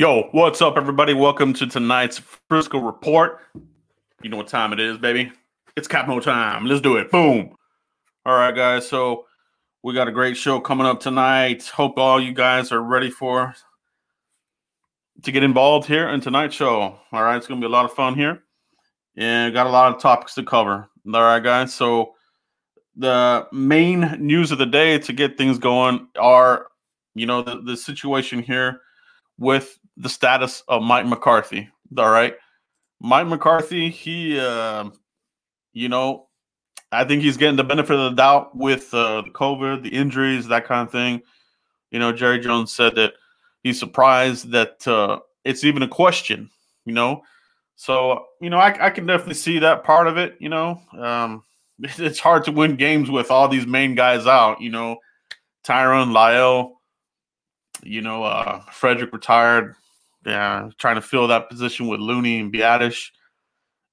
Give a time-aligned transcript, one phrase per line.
[0.00, 1.12] Yo, what's up, everybody?
[1.12, 3.40] Welcome to tonight's Frisco Report.
[4.22, 5.30] You know what time it is, baby.
[5.76, 6.64] It's Capo time.
[6.64, 7.10] Let's do it.
[7.10, 7.54] Boom.
[8.24, 8.88] All right, guys.
[8.88, 9.26] So
[9.82, 11.66] we got a great show coming up tonight.
[11.66, 13.54] Hope all you guys are ready for
[15.22, 16.98] to get involved here in tonight's show.
[17.12, 18.42] All right, it's gonna be a lot of fun here,
[19.18, 20.88] and got a lot of topics to cover.
[21.12, 21.74] All right, guys.
[21.74, 22.14] So
[22.96, 26.68] the main news of the day to get things going are,
[27.14, 28.80] you know, the, the situation here
[29.40, 31.68] with the status of Mike McCarthy.
[31.96, 32.34] All right.
[33.00, 34.90] Mike McCarthy, he, uh,
[35.72, 36.28] you know,
[36.92, 40.48] I think he's getting the benefit of the doubt with uh, the COVID, the injuries,
[40.48, 41.22] that kind of thing.
[41.90, 43.14] You know, Jerry Jones said that
[43.62, 46.50] he's surprised that uh, it's even a question,
[46.84, 47.22] you know.
[47.76, 50.82] So, you know, I, I can definitely see that part of it, you know.
[50.98, 51.44] Um,
[51.78, 54.98] it's hard to win games with all these main guys out, you know.
[55.64, 56.72] Tyron, La'el,
[57.82, 59.74] you know, uh, Frederick retired.
[60.26, 63.10] Yeah, trying to fill that position with Looney and Biadasz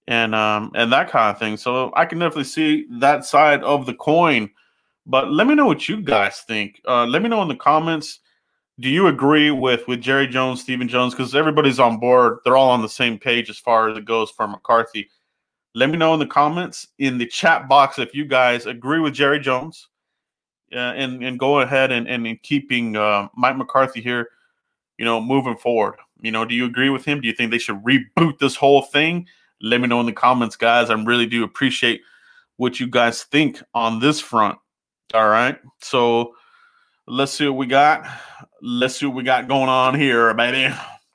[0.08, 1.58] and um and that kind of thing.
[1.58, 4.50] So I can definitely see that side of the coin.
[5.06, 6.82] But let me know what you guys think.
[6.86, 8.20] Uh, let me know in the comments.
[8.80, 11.14] Do you agree with with Jerry Jones, Stephen Jones?
[11.14, 12.40] Because everybody's on board.
[12.44, 15.10] They're all on the same page as far as it goes for McCarthy.
[15.76, 19.14] Let me know in the comments in the chat box if you guys agree with
[19.14, 19.88] Jerry Jones
[20.74, 24.30] uh, and and go ahead and and, and keeping uh, Mike McCarthy here,
[24.98, 25.96] you know, moving forward.
[26.22, 27.22] You know, do you agree with him?
[27.22, 29.28] Do you think they should reboot this whole thing?
[29.62, 30.90] Let me know in the comments, guys.
[30.90, 32.02] I really do appreciate
[32.58, 34.58] what you guys think on this front.
[35.14, 36.34] All right, so
[37.08, 38.06] let's see what we got.
[38.62, 40.74] Let's see what we got going on here, baby.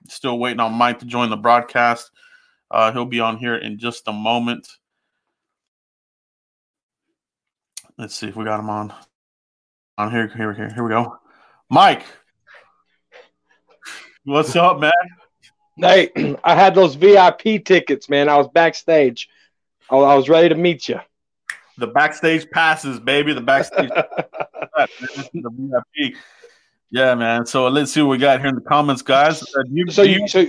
[0.09, 2.11] Still waiting on Mike to join the broadcast.
[2.71, 4.67] Uh, he'll be on here in just a moment.
[7.99, 8.95] Let's see if we got him on
[9.99, 10.29] on here.
[10.29, 11.19] Here, here, here we go.
[11.71, 12.05] Mike,
[14.25, 14.93] what's up, man?
[15.77, 16.11] Hey,
[16.45, 18.29] I had those VIP tickets, man.
[18.29, 19.29] I was backstage.
[19.91, 21.01] I, I was ready to meet you.
[21.79, 23.33] The backstage passes, baby.
[23.33, 25.25] The backstage, the
[25.95, 26.15] VIP.
[26.95, 27.47] Yeah, man.
[27.47, 29.43] So let's see what we got here in the comments, guys.
[29.43, 30.47] Uh, you, so, you, so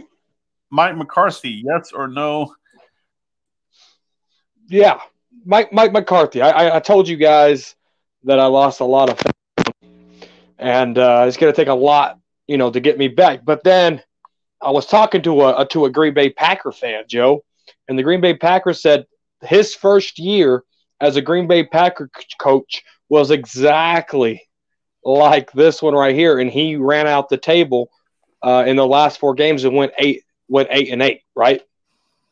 [0.69, 2.53] Mike McCarthy, yes or no?
[4.67, 4.99] Yeah,
[5.45, 6.41] Mike Mike McCarthy.
[6.41, 7.77] I, I, I told you guys
[8.25, 9.17] that I lost a lot of
[10.59, 13.43] and uh, it's going to take a lot, you know, to get me back.
[13.43, 14.01] But then
[14.61, 17.43] I was talking to a, to a Green Bay Packer fan, Joe,
[17.87, 19.05] and the Green Bay Packer said
[19.41, 20.63] his first year
[21.01, 22.09] as a Green Bay Packer
[22.39, 24.41] coach was exactly
[25.03, 27.89] like this one right here, and he ran out the table
[28.41, 31.61] uh, in the last four games and went eight went eight and eight, right?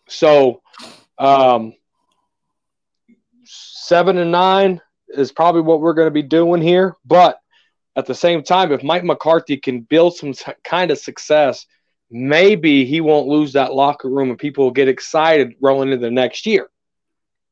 [0.07, 0.61] So,
[1.17, 1.73] um,
[3.43, 7.39] seven and nine is probably what we're going to be doing here, but
[7.95, 11.65] at the same time, if Mike McCarthy can build some kind of success,
[12.09, 16.11] maybe he won't lose that locker room and people will get excited rolling into the
[16.11, 16.69] next year.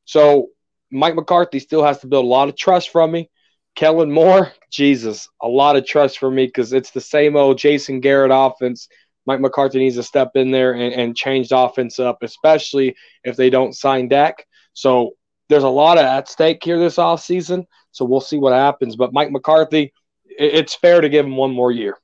[0.04, 0.48] So
[0.90, 3.30] Mike McCarthy still has to build a lot of trust from me.
[3.76, 8.00] Kellen Moore, Jesus, a lot of trust for me because it's the same old Jason
[8.00, 8.88] Garrett offense.
[9.26, 13.36] Mike McCarthy needs to step in there and, and change the offense up, especially if
[13.36, 14.46] they don't sign Dak.
[14.72, 15.12] So
[15.48, 17.64] there's a lot of at stake here this offseason.
[17.92, 18.96] So we'll see what happens.
[18.96, 19.92] But Mike McCarthy,
[20.40, 21.98] it's fair to give him one more year.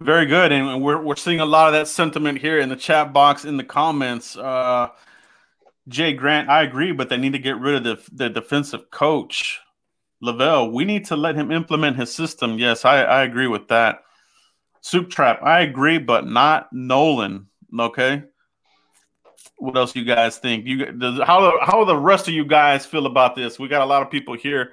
[0.00, 3.12] Very good, and we're we're seeing a lot of that sentiment here in the chat
[3.12, 4.36] box in the comments.
[4.36, 4.88] Uh,
[5.88, 9.60] Jay Grant, I agree, but they need to get rid of the the defensive coach,
[10.20, 10.70] Lavelle.
[10.70, 12.58] We need to let him implement his system.
[12.58, 14.02] Yes, I, I agree with that.
[14.80, 17.46] Soup Trap, I agree, but not Nolan.
[17.78, 18.24] Okay.
[19.58, 20.66] What else you guys think?
[20.66, 23.58] You does, how how the rest of you guys feel about this?
[23.58, 24.72] We got a lot of people here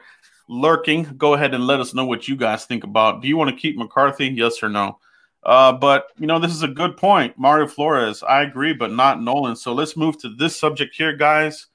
[0.49, 1.03] lurking.
[1.17, 3.21] Go ahead and let us know what you guys think about.
[3.21, 4.27] Do you want to keep McCarthy?
[4.27, 4.99] Yes or no?
[5.43, 7.37] Uh, but you know, this is a good point.
[7.37, 9.55] Mario Flores, I agree, but not Nolan.
[9.55, 11.67] So let's move to this subject here, guys.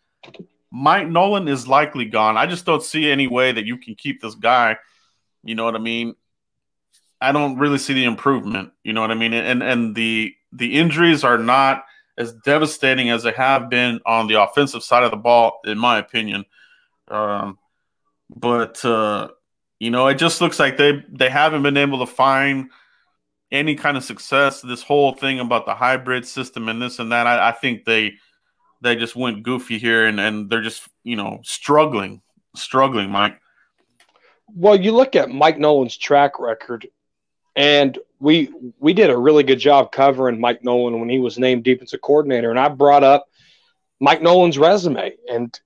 [0.70, 2.36] Mike Nolan is likely gone.
[2.36, 4.76] I just don't see any way that you can keep this guy.
[5.44, 6.14] You know what I mean?
[7.20, 8.72] I don't really see the improvement.
[8.82, 9.32] You know what I mean?
[9.32, 11.84] And and the the injuries are not
[12.18, 15.98] as devastating as they have been on the offensive side of the ball, in my
[15.98, 16.44] opinion.
[17.08, 17.58] Um,
[18.30, 19.28] but uh,
[19.78, 22.70] you know, it just looks like they they haven't been able to find
[23.50, 24.60] any kind of success.
[24.60, 28.14] This whole thing about the hybrid system and this and that, I, I think they
[28.80, 32.22] they just went goofy here and, and they're just you know struggling,
[32.56, 33.40] struggling, Mike.
[34.54, 36.86] Well, you look at Mike Nolan's track record,
[37.56, 41.64] and we we did a really good job covering Mike Nolan when he was named
[41.64, 43.26] defensive coordinator, and I brought up
[44.00, 45.58] Mike Nolan's resume, and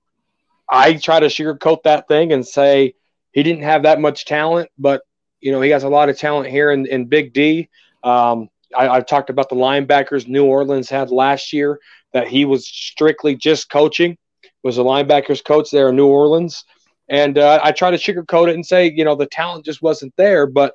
[0.69, 2.93] I try to sugarcoat that thing and say
[3.31, 5.01] he didn't have that much talent, but
[5.41, 7.69] you know he has a lot of talent here in, in Big D.
[8.03, 11.79] Um, I, have talked about the linebackers New Orleans had last year
[12.13, 14.17] that he was strictly just coaching,
[14.63, 16.63] was a linebackers coach there in New Orleans.
[17.07, 20.13] And uh, I try to sugarcoat it and say, you know, the talent just wasn't
[20.15, 20.45] there.
[20.45, 20.73] But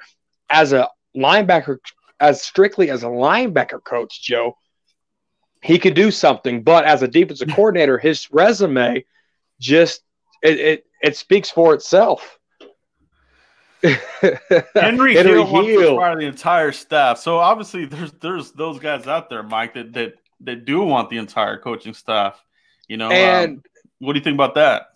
[0.50, 1.78] as a linebacker,
[2.18, 4.56] as strictly as a linebacker coach, Joe,
[5.62, 6.62] he could do something.
[6.62, 9.04] But as a defensive coordinator, his resume
[9.60, 10.02] just
[10.42, 12.38] it, it, it speaks for itself.
[13.82, 17.18] Henry, Henry Hill wants to fire the entire staff.
[17.18, 21.18] So obviously, there's there's those guys out there, Mike, that that that do want the
[21.18, 22.42] entire coaching staff.
[22.88, 23.62] You know, and um,
[23.98, 24.88] what do you think about that?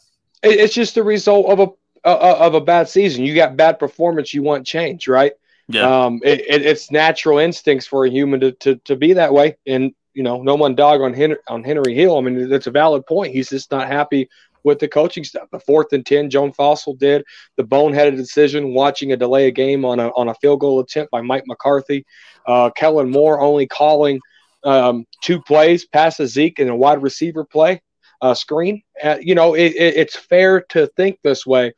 [0.43, 3.25] It's just the result of a uh, of a bad season.
[3.25, 4.33] You got bad performance.
[4.33, 5.33] You want change, right?
[5.69, 6.05] Yeah.
[6.05, 9.59] Um, it, it, it's natural instincts for a human to, to, to be that way.
[9.67, 12.17] And you know, no one dog on Henry, on Henry Hill.
[12.17, 13.35] I mean, that's a valid point.
[13.35, 14.29] He's just not happy
[14.69, 15.49] with the coaching stuff.
[15.51, 17.25] The fourth and ten, John Fassel did
[17.57, 21.11] the boneheaded decision, watching a delay a game on a on a field goal attempt
[21.11, 22.05] by Mike McCarthy.
[22.47, 24.21] Uh, Kellen Moore only calling
[24.65, 27.81] um, two plays, pass a Zeke and a wide receiver play
[28.21, 28.83] uh, screen.
[29.03, 31.73] Uh, you know, it, it, it's fair to think this way,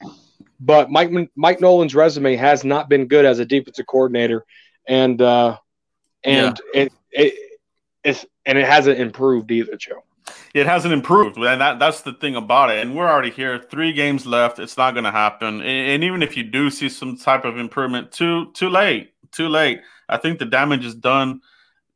[0.58, 4.44] but Mike Mike Nolan's resume has not been good as a defensive coordinator,
[4.88, 5.56] and uh,
[6.24, 6.82] and yeah.
[6.82, 7.58] it, it
[8.02, 10.02] it's and it hasn't improved either, Joe
[10.54, 12.78] it hasn't improved, and that, that's the thing about it.
[12.78, 14.58] And we're already here, three games left.
[14.58, 15.60] It's not going to happen.
[15.60, 19.48] And, and, even if you do see some type of improvement, too too late, too
[19.48, 19.80] late.
[20.08, 21.40] I think the damage is done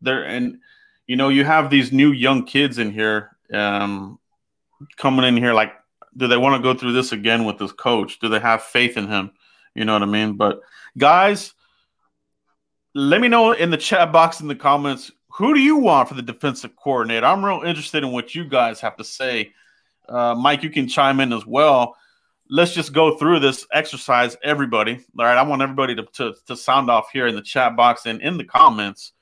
[0.00, 0.24] there.
[0.24, 0.58] And
[1.06, 4.18] you know, you have these new young kids in here, um,
[4.96, 5.52] coming in here.
[5.52, 5.72] Like,
[6.16, 8.18] do they want to go through this again with this coach?
[8.20, 9.32] Do they have faith in him?
[9.74, 10.34] You know what I mean?
[10.34, 10.60] But
[10.96, 11.52] guys,
[12.94, 16.14] let me know in the chat box in the comments who do you want for
[16.14, 17.26] the defensive coordinator?
[17.26, 19.52] I'm real interested in what you guys have to say.
[20.08, 21.96] Uh, Mike, you can chime in as well.
[22.48, 25.04] Let's just go through this exercise, everybody.
[25.18, 28.06] All right, I want everybody to, to, to sound off here in the chat box
[28.06, 29.12] and in the comments.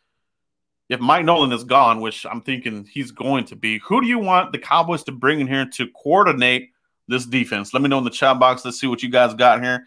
[0.90, 4.18] If Mike Nolan is gone, which I'm thinking he's going to be, who do you
[4.18, 6.72] want the Cowboys to bring in here to coordinate
[7.08, 7.72] this defense?
[7.72, 8.66] Let me know in the chat box.
[8.66, 9.86] Let's see what you guys got here.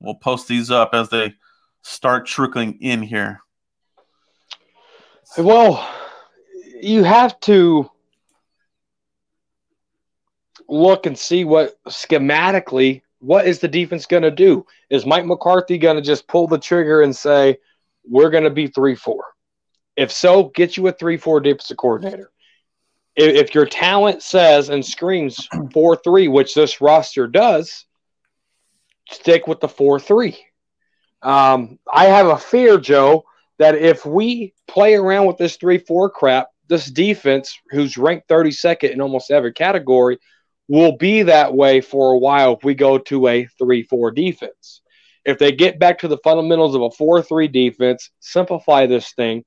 [0.00, 1.34] We'll post these up as they
[1.82, 3.40] start trickling in here.
[5.36, 5.86] Well,
[6.80, 7.90] you have to
[10.68, 14.64] look and see what schematically what is the defense going to do?
[14.90, 17.58] Is Mike McCarthy going to just pull the trigger and say
[18.04, 19.24] we're going to be three four?
[19.96, 22.30] If so, get you a three four defensive coordinator.
[23.16, 27.86] If, if your talent says and screams four three, which this roster does,
[29.10, 30.38] stick with the four three.
[31.20, 33.24] Um, I have a fear, Joe,
[33.58, 38.90] that if we play around with this 3 4 crap, this defense, who's ranked 32nd
[38.90, 40.18] in almost every category,
[40.68, 44.82] will be that way for a while if we go to a 3 4 defense.
[45.24, 49.44] If they get back to the fundamentals of a 4 3 defense, simplify this thing,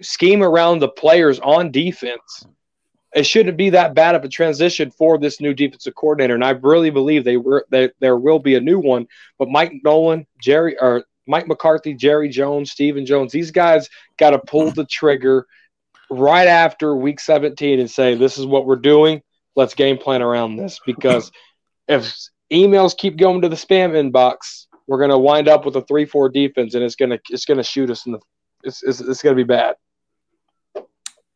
[0.00, 2.44] scheme around the players on defense,
[3.14, 6.34] it shouldn't be that bad of a transition for this new defensive coordinator.
[6.34, 9.06] And I really believe they were that there will be a new one.
[9.38, 14.38] But Mike Nolan, Jerry, or Mike McCarthy, Jerry Jones, Stephen Jones, these guys got to
[14.38, 15.46] pull the trigger
[16.10, 19.22] right after week 17 and say, this is what we're doing.
[19.56, 20.80] Let's game plan around this.
[20.84, 21.30] Because
[21.88, 22.16] if
[22.52, 26.04] emails keep going to the spam inbox, we're going to wind up with a 3
[26.04, 28.18] 4 defense and it's going to it's gonna shoot us in the
[28.62, 29.76] it's, it's, it's going to be bad.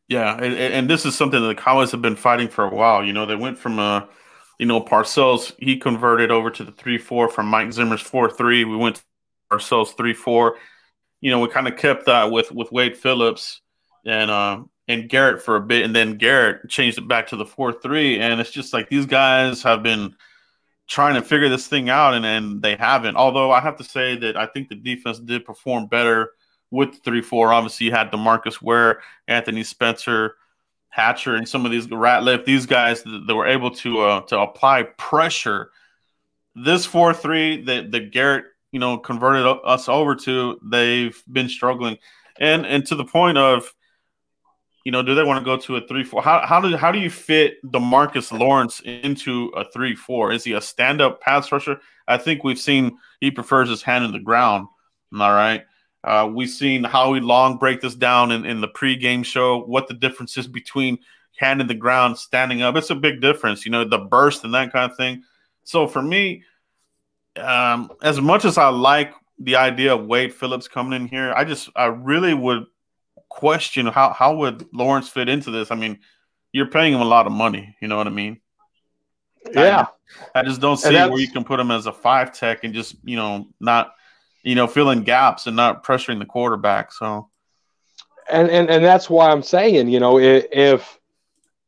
[0.09, 3.03] Yeah, and, and, this is something that the Cowboys have been fighting for a while.
[3.03, 4.07] You know, they went from a,
[4.59, 8.65] you know, Parcells he converted over to the three four from Mike Zimmer's four three.
[8.65, 9.03] We went
[9.53, 10.57] ourselves three four.
[11.21, 13.61] You know, we kind of kept that with with Wade Phillips
[14.05, 17.47] and uh, and Garrett for a bit, and then Garrett changed it back to the
[17.47, 20.15] four three, and it's just like these guys have been
[20.87, 23.17] trying to figure this thing out, and and they haven't.
[23.17, 26.33] Although I have to say that I think the defense did perform better
[26.71, 27.53] with three four.
[27.53, 30.37] Obviously, you had Demarcus Ware, Anthony Spencer.
[30.95, 34.39] Hatcher and some of these Ratliff, these guys that, that were able to uh, to
[34.39, 35.73] apply pressure.
[36.55, 38.45] This four three that the Garrett
[38.75, 41.97] you know converted us over to, they've been struggling,
[42.41, 43.73] and and to the point of,
[44.85, 46.21] you know, do they want to go to a three four?
[46.21, 50.33] How how do how do you fit Demarcus Lawrence into a three four?
[50.33, 51.81] Is he a stand up pass rusher?
[52.09, 54.67] I think we've seen he prefers his hand in the ground.
[55.13, 55.63] All right.
[56.03, 59.95] Uh, we've seen Howie Long break this down in, in the pregame show, what the
[59.95, 60.99] difference is between
[61.39, 62.77] hand in the ground, standing up.
[62.77, 65.23] It's a big difference, you know, the burst and that kind of thing.
[65.63, 66.43] So for me,
[67.37, 71.45] um, as much as I like the idea of Wade Phillips coming in here, I
[71.45, 72.67] just I really would
[73.29, 75.71] question how how would Lawrence fit into this.
[75.71, 75.99] I mean,
[76.53, 77.77] you're paying him a lot of money.
[77.81, 78.41] You know what I mean?
[79.53, 79.87] Yeah.
[80.35, 82.73] I, I just don't see where you can put him as a five tech and
[82.73, 83.95] just you know not
[84.43, 86.93] you know filling gaps and not pressuring the quarterback.
[86.93, 87.31] So
[88.31, 91.01] and, and and that's why I'm saying, you know, if, if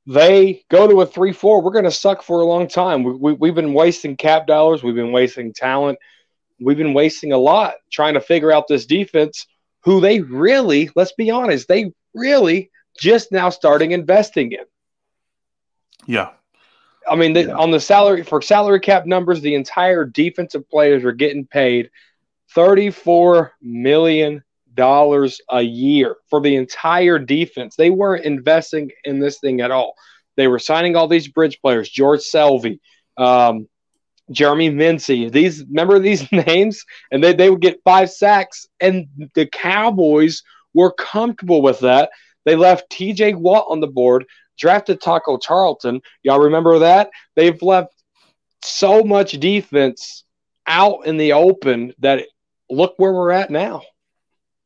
[0.07, 3.03] they go to a three four, we're going to suck for a long time.
[3.03, 5.99] We, we we've been wasting cap dollars, we've been wasting talent,
[6.61, 9.47] we've been wasting a lot trying to figure out this defense.
[9.81, 14.65] Who they really, let's be honest, they really just now starting investing in.
[16.07, 16.31] Yeah.
[17.09, 21.13] I mean, the, on the salary for salary cap numbers, the entire defensive players are
[21.13, 21.91] getting paid
[22.53, 24.43] thirty-four million
[24.76, 27.75] dollars a year for the entire defense.
[27.75, 29.95] They weren't investing in this thing at all.
[30.37, 32.78] They were signing all these bridge players, George Selvie,
[33.16, 33.68] um,
[34.30, 35.28] Jeremy Mincey.
[35.28, 40.42] These remember these names, and they, they would get five sacks, and the Cowboys
[40.75, 42.11] were comfortable with that.
[42.45, 44.25] They left TJ Watt on the board,
[44.59, 46.00] drafted Taco Charlton.
[46.23, 47.11] Y'all remember that?
[47.35, 47.95] They've left
[48.62, 50.25] so much defense
[50.66, 52.26] out in the open that
[52.71, 53.83] look where we're at now.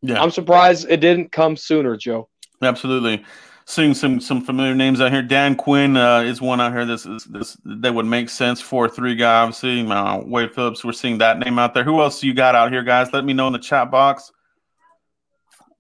[0.03, 0.23] Yeah.
[0.23, 2.29] I'm surprised it didn't come sooner, Joe.
[2.63, 3.25] Absolutely.
[3.67, 5.23] Seeing some some familiar names out here.
[5.23, 6.85] Dan Quinn uh, is one out here.
[6.85, 9.43] This is this that would make sense for three guy.
[9.43, 10.85] Obviously, uh, Wade Phillips.
[10.85, 11.85] We're seeing that name out there.
[11.85, 13.13] Who else you got out here, guys?
[13.13, 14.33] Let me know in the chat box.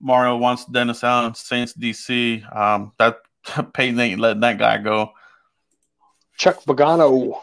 [0.00, 2.57] Mario wants Dennis Allen, Saints DC.
[2.57, 3.19] Um, that
[3.73, 5.12] Peyton ain't letting that guy go.
[6.37, 7.41] Chuck Pagano.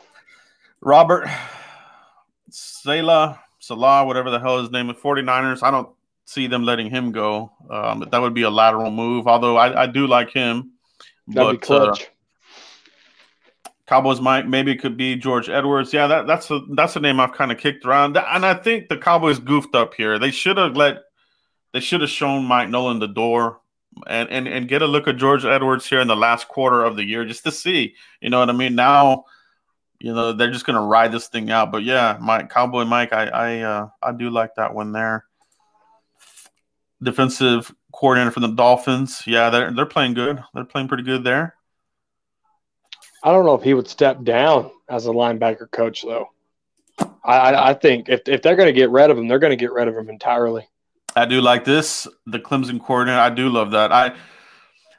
[0.81, 1.27] Robert
[2.49, 5.63] Salah, Salah, whatever the hell his name is, 49ers.
[5.63, 5.89] I don't
[6.27, 7.51] see them letting him go.
[7.69, 10.73] Um, that would be a lateral move, although I, I do like him.
[11.27, 12.03] That'd but, be clutch.
[12.03, 15.93] Uh, Cowboys might maybe it could be George Edwards.
[15.93, 18.89] Yeah, that, that's a that's a name I've kind of kicked around, and I think
[18.89, 20.19] the Cowboys goofed up here.
[20.19, 21.03] They should have let
[21.73, 23.61] they should have shown Mike Nolan the door
[24.05, 26.97] and, and and get a look at George Edwards here in the last quarter of
[26.97, 27.95] the year just to see.
[28.19, 28.75] You know what I mean?
[28.75, 29.23] Now,
[29.99, 31.71] you know they're just gonna ride this thing out.
[31.71, 35.26] But yeah, Mike Cowboy Mike, I I uh, I do like that one there.
[37.01, 39.23] Defensive coordinator for the Dolphins.
[39.25, 40.43] Yeah, they're they're playing good.
[40.53, 41.55] They're playing pretty good there.
[43.23, 46.29] I don't know if he would step down as a linebacker coach though.
[47.23, 49.57] I I think if if they're going to get rid of him, they're going to
[49.57, 50.67] get rid of him entirely.
[51.15, 52.07] I do like this.
[52.27, 53.19] The Clemson coordinator.
[53.19, 53.91] I do love that.
[53.91, 54.15] I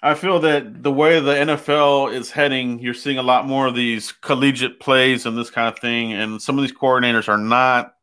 [0.02, 3.74] I feel that the way the NFL is heading, you're seeing a lot more of
[3.74, 7.94] these collegiate plays and this kind of thing, and some of these coordinators are not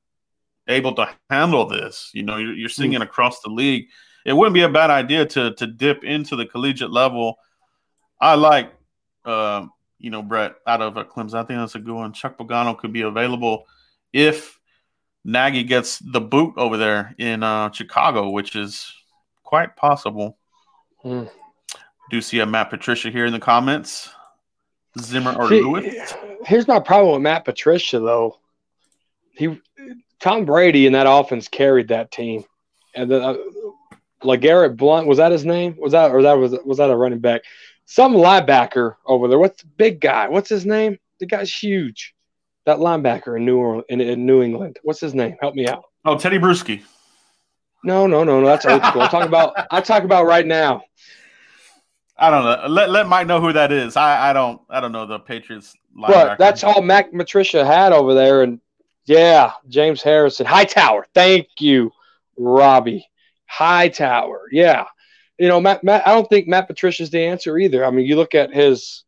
[0.68, 2.12] able to handle this.
[2.14, 3.88] You know, you're, you're seeing it across the league.
[4.26, 7.38] It wouldn't be a bad idea to to dip into the collegiate level.
[8.20, 8.74] I like,
[9.24, 9.68] uh,
[10.00, 11.36] you know, Brett out of Clemson.
[11.36, 12.14] I think that's a good one.
[12.14, 13.66] Chuck Pagano could be available
[14.14, 14.60] if
[15.24, 18.94] Nagy gets the boot over there in uh, Chicago, which is
[19.44, 20.38] quite possible.
[21.04, 21.30] Mm.
[22.10, 24.10] Do see a Matt Patricia here in the comments?
[25.00, 26.14] Zimmer or See, Lewis?
[26.46, 28.40] Here's my problem with Matt Patricia, though.
[29.32, 29.60] He,
[30.26, 32.44] Tom Brady and that offense carried that team,
[32.96, 33.36] and then uh,
[34.24, 35.76] LeGarrette Blount was that his name?
[35.78, 37.44] Was that or that was was that a running back?
[37.86, 39.38] Some linebacker over there.
[39.38, 40.28] What's the big guy?
[40.28, 40.98] What's his name?
[41.20, 42.16] The guy's huge
[42.66, 44.80] that linebacker in New Orleans, in, in, New England.
[44.82, 45.36] What's his name?
[45.40, 45.84] Help me out.
[46.04, 46.82] Oh, Tedy Bruschi.
[47.84, 48.48] No, no, no, no.
[48.48, 49.04] That's old school.
[49.04, 49.54] I talk about.
[49.70, 50.82] I talk about right now.
[52.18, 52.68] I don't know.
[52.68, 53.96] Let let Mike know who that is.
[53.96, 55.76] I, I don't I don't know the Patriots.
[55.96, 56.08] Linebacker.
[56.08, 58.60] But that's all Matt Patricia had over there, and
[59.06, 61.06] yeah, James Harrison, Hightower.
[61.14, 61.92] Thank you,
[62.38, 63.08] Robbie
[63.46, 64.44] Hightower.
[64.52, 64.86] Yeah,
[65.38, 66.08] you know, Matt, Matt.
[66.08, 67.86] I don't think Matt Patricia's the answer either.
[67.86, 69.04] I mean, you look at his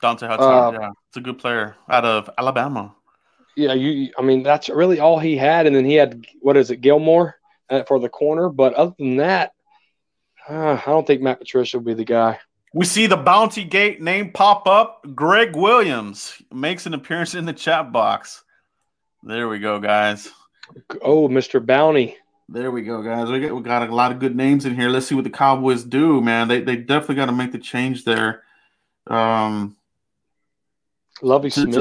[0.00, 2.94] Dante Hudson, uh, yeah, it's a good player out of Alabama.
[3.56, 4.12] Yeah, you.
[4.18, 7.36] I mean, that's really all he had, and then he had what is it, Gilmore
[7.68, 8.48] uh, for the corner.
[8.48, 9.52] But other than that,
[10.48, 12.38] uh, I don't think Matt Patricia will be the guy.
[12.72, 15.04] We see the Bounty Gate name pop up.
[15.14, 18.44] Gregg Williams makes an appearance in the chat box.
[19.22, 20.30] There we go, guys.
[21.02, 21.64] Oh, Mr.
[21.64, 22.16] Bounty.
[22.48, 23.30] There we go, guys.
[23.30, 24.88] We got, we got a lot of good names in here.
[24.88, 26.48] Let's see what the Cowboys do, man.
[26.48, 28.42] They they definitely got to make the change there.
[29.06, 29.76] Um,
[31.22, 31.76] Lovie Smith.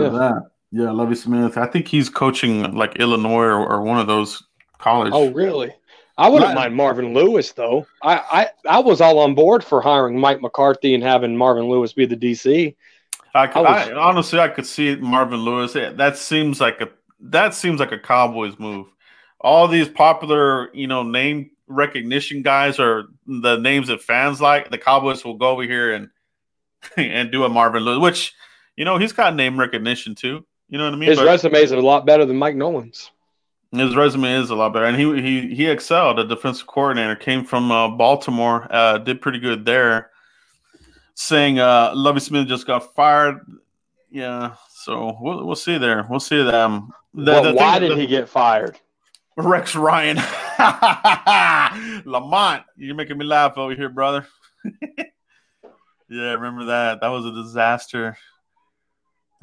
[0.72, 1.58] Yeah, Lovie Smith.
[1.58, 4.43] I think he's coaching like Illinois or, or one of those
[4.77, 5.12] college.
[5.15, 5.74] Oh, really?
[6.19, 7.88] I wouldn't mind Marvin Lewis though.
[8.03, 8.17] I,
[8.65, 12.05] I I was all on board for hiring Mike McCarthy and having Marvin Lewis be
[12.05, 12.75] the DC.
[13.34, 15.74] I, could, I, was, I honestly I could see Marvin Lewis.
[15.74, 16.89] That seems like a
[17.21, 18.88] that seems like a Cowboys move.
[19.41, 24.69] All these popular, you know, name recognition guys are the names that fans like.
[24.69, 26.09] The Cowboys will go over here and
[26.97, 28.33] and do a Marvin Lewis, which
[28.75, 30.45] you know, he's got name recognition too.
[30.69, 31.09] You know what I mean?
[31.09, 33.11] His but resume is a lot better than Mike Nolan's.
[33.71, 36.17] His resume is a lot better, and he he he excelled.
[36.19, 40.09] A defensive coordinator came from uh, Baltimore, uh, did pretty good there.
[41.13, 43.39] Saying uh, Lovie Smith just got fired.
[44.09, 46.07] Yeah, so we'll we'll see there.
[46.09, 46.91] We'll see them.
[47.13, 48.79] The, well, the why did the, he get fired?
[49.37, 50.17] Rex Ryan.
[52.05, 54.27] Lamont, you're making me laugh over here, brother.
[56.09, 57.01] yeah, remember that?
[57.01, 58.17] That was a disaster.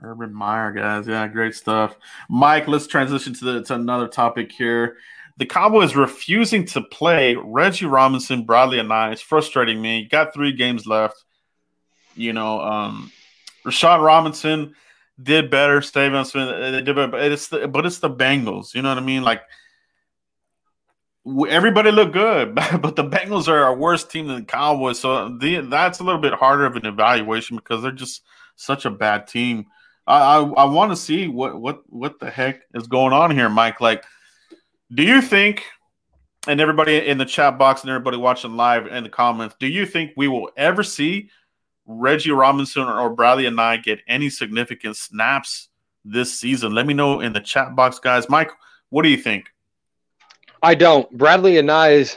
[0.02, 1.08] Urban Meyer, guys.
[1.08, 1.96] Yeah, great stuff.
[2.28, 4.96] Mike, let's transition to, the, to another topic here.
[5.38, 9.12] The Cowboys refusing to play Reggie Robinson, Bradlee Anae.
[9.12, 10.04] It's frustrating me.
[10.04, 11.22] Got three games left.
[12.14, 13.12] You know, um,
[13.64, 14.74] Rashard Robinson
[15.22, 15.80] did better.
[15.80, 18.74] Stephon Smith they did better, but it's the but it's the Bengals.
[18.74, 19.22] You know what I mean?
[19.22, 19.42] Like
[21.48, 24.98] everybody looked good, but the Bengals are a worse team than the Cowboys.
[24.98, 28.22] So the, that's a little bit harder of an evaluation because they're just
[28.56, 29.66] such a bad team.
[30.06, 33.48] I I, I want to see what what what the heck is going on here,
[33.48, 33.80] Mike.
[33.80, 34.04] Like,
[34.94, 35.64] do you think?
[36.48, 39.84] And everybody in the chat box and everybody watching live in the comments, do you
[39.84, 41.28] think we will ever see
[41.86, 45.68] Reggie Robinson or Bradlee Anae get any significant snaps
[46.04, 46.74] this season?
[46.74, 48.28] Let me know in the chat box, guys.
[48.28, 48.50] Mike,
[48.90, 49.46] what do you think?
[50.62, 51.16] I don't.
[51.16, 52.16] Bradlee Anae is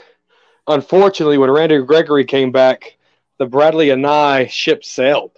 [0.68, 2.98] unfortunately when Randy Gregory came back,
[3.38, 5.32] the Bradlee Anae ship sailed.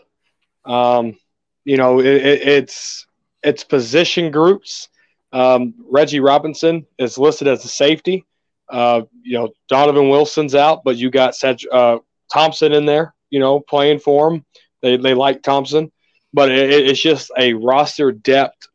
[0.65, 1.17] Um,
[1.65, 3.07] you know, it, it, it's
[3.43, 4.89] it's position groups.
[5.33, 8.25] Um, Reggie Robinson is listed as a safety.
[8.69, 11.97] Uh, you know, Donovan Wilson's out, but you got Cedric, uh,
[12.31, 13.13] Thompson in there.
[13.31, 14.45] You know, playing for them.
[14.83, 15.91] They they like Thompson,
[16.33, 18.67] but it, it's just a roster depth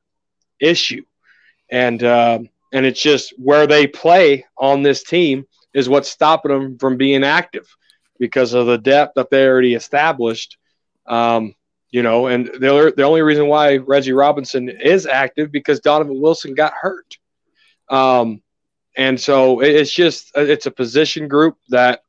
[0.60, 1.04] issue,
[1.70, 2.40] and uh,
[2.72, 7.24] and it's just where they play on this team is what's stopping them from being
[7.24, 7.66] active
[8.18, 10.58] because of the depth that they already established.
[11.06, 11.54] Um,
[11.90, 16.54] you know, and the the only reason why Reggie Robinson is active because Donovan Wilson
[16.54, 17.16] got hurt.
[17.88, 18.42] Um,
[18.96, 22.00] and so it's just it's a position group that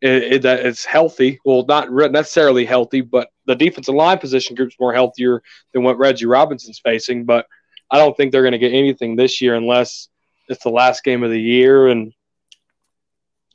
[0.00, 1.38] it, that it's healthy.
[1.44, 6.26] Well, not necessarily healthy, but the defensive line position group's more healthier than what Reggie
[6.26, 7.24] Robinson's facing.
[7.24, 7.46] But
[7.90, 10.08] I don't think they're going to get anything this year unless
[10.48, 12.12] it's the last game of the year and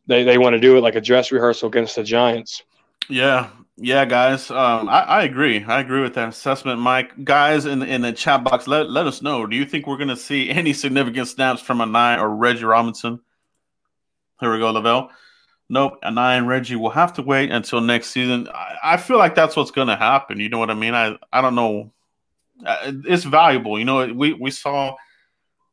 [0.07, 2.63] they they want to do it like a dress rehearsal against the Giants.
[3.09, 4.49] Yeah, yeah, guys.
[4.49, 5.63] Um, I, I agree.
[5.63, 7.23] I agree with that assessment, Mike.
[7.23, 9.45] Guys in the, in the chat box, let, let us know.
[9.45, 13.19] Do you think we're going to see any significant snaps from Anae or Reggie Robinson?
[14.39, 15.11] Here we go, Lavelle.
[15.67, 18.47] Nope, Anae and Reggie will have to wait until next season.
[18.53, 20.39] I, I feel like that's what's going to happen.
[20.39, 20.93] You know what I mean?
[20.93, 21.91] I I don't know.
[22.63, 23.79] Uh, it's valuable.
[23.79, 24.95] You know, we we saw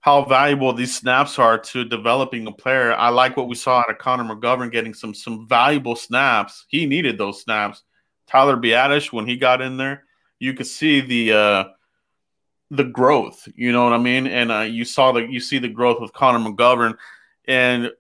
[0.01, 2.93] how valuable these snaps are to developing a player.
[2.93, 6.65] I like what we saw out of Connor McGovern getting some some valuable snaps.
[6.69, 7.83] He needed those snaps.
[8.27, 10.05] Tyler Biadasz, when he got in there,
[10.39, 11.65] you could see the uh,
[12.71, 13.47] the growth.
[13.55, 14.27] You know what I mean?
[14.27, 16.97] And uh, you saw the you see the growth with Connor McGovern,
[17.47, 17.93] and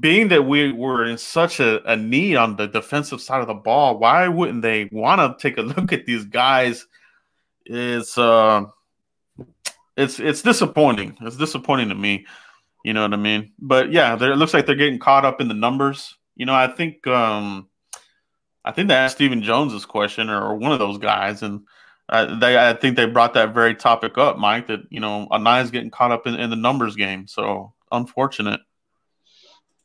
[0.00, 3.54] being that we were in such a, a need on the defensive side of the
[3.54, 6.86] ball, why wouldn't they want to take a look at these guys?
[7.66, 8.64] Is uh
[9.96, 11.18] it's it's disappointing.
[11.20, 12.26] It's disappointing to me.
[12.84, 13.52] You know what I mean?
[13.58, 16.16] But yeah, it looks like they're getting caught up in the numbers.
[16.36, 17.68] You know, I think um,
[18.64, 21.62] I think they asked Stephen Jones's question or, or one of those guys, and
[22.08, 24.68] they I think they brought that very topic up, Mike.
[24.68, 27.26] That you know, Anae's getting caught up in, in the numbers game.
[27.26, 28.60] So unfortunate.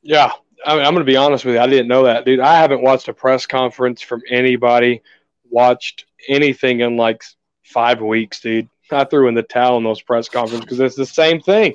[0.04, 0.32] Yeah,
[0.66, 1.62] I mean, I'm going to be honest with you.
[1.62, 2.40] I didn't know that, dude.
[2.40, 5.02] I haven't watched a press conference from anybody.
[5.50, 7.24] Watched anything in like
[7.64, 8.70] five weeks, dude.
[8.92, 11.74] I threw in the towel in those press conferences because it's the same thing.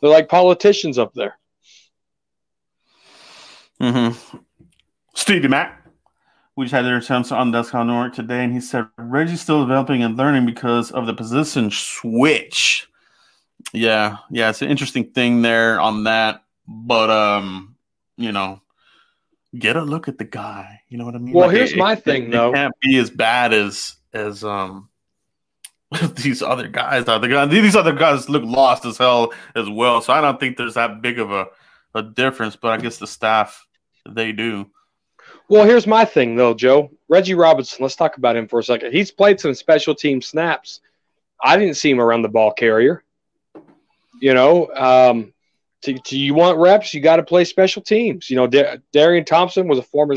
[0.00, 1.38] They're like politicians up there.
[3.80, 4.38] Mm-hmm.
[5.14, 5.74] Stevie Mac.
[6.56, 10.02] We just had their attempts on Descon North today, and he said Reggie's still developing
[10.02, 12.88] and learning because of the position switch.
[13.72, 16.42] Yeah, yeah, it's an interesting thing there on that.
[16.68, 17.76] But um,
[18.18, 18.60] you know,
[19.58, 20.82] get a look at the guy.
[20.88, 21.34] You know what I mean?
[21.34, 22.50] Well, like here's it, my it, thing it, though.
[22.50, 24.90] It can't be as bad as as um
[26.16, 27.18] these other guys are.
[27.18, 30.02] The guys, these other guys look lost as hell as well.
[30.02, 31.46] So I don't think there's that big of a,
[31.94, 32.54] a difference.
[32.56, 33.66] But I guess the staff
[34.06, 34.70] they do.
[35.48, 36.90] Well, here's my thing though, Joe.
[37.08, 37.82] Reggie Robinson.
[37.82, 38.92] Let's talk about him for a second.
[38.92, 40.80] He's played some special team snaps.
[41.42, 43.02] I didn't see him around the ball carrier.
[44.20, 45.32] You know, um,
[45.82, 48.28] to, to you want reps, you got to play special teams.
[48.28, 48.46] You know,
[48.92, 50.16] Darian Thompson was a former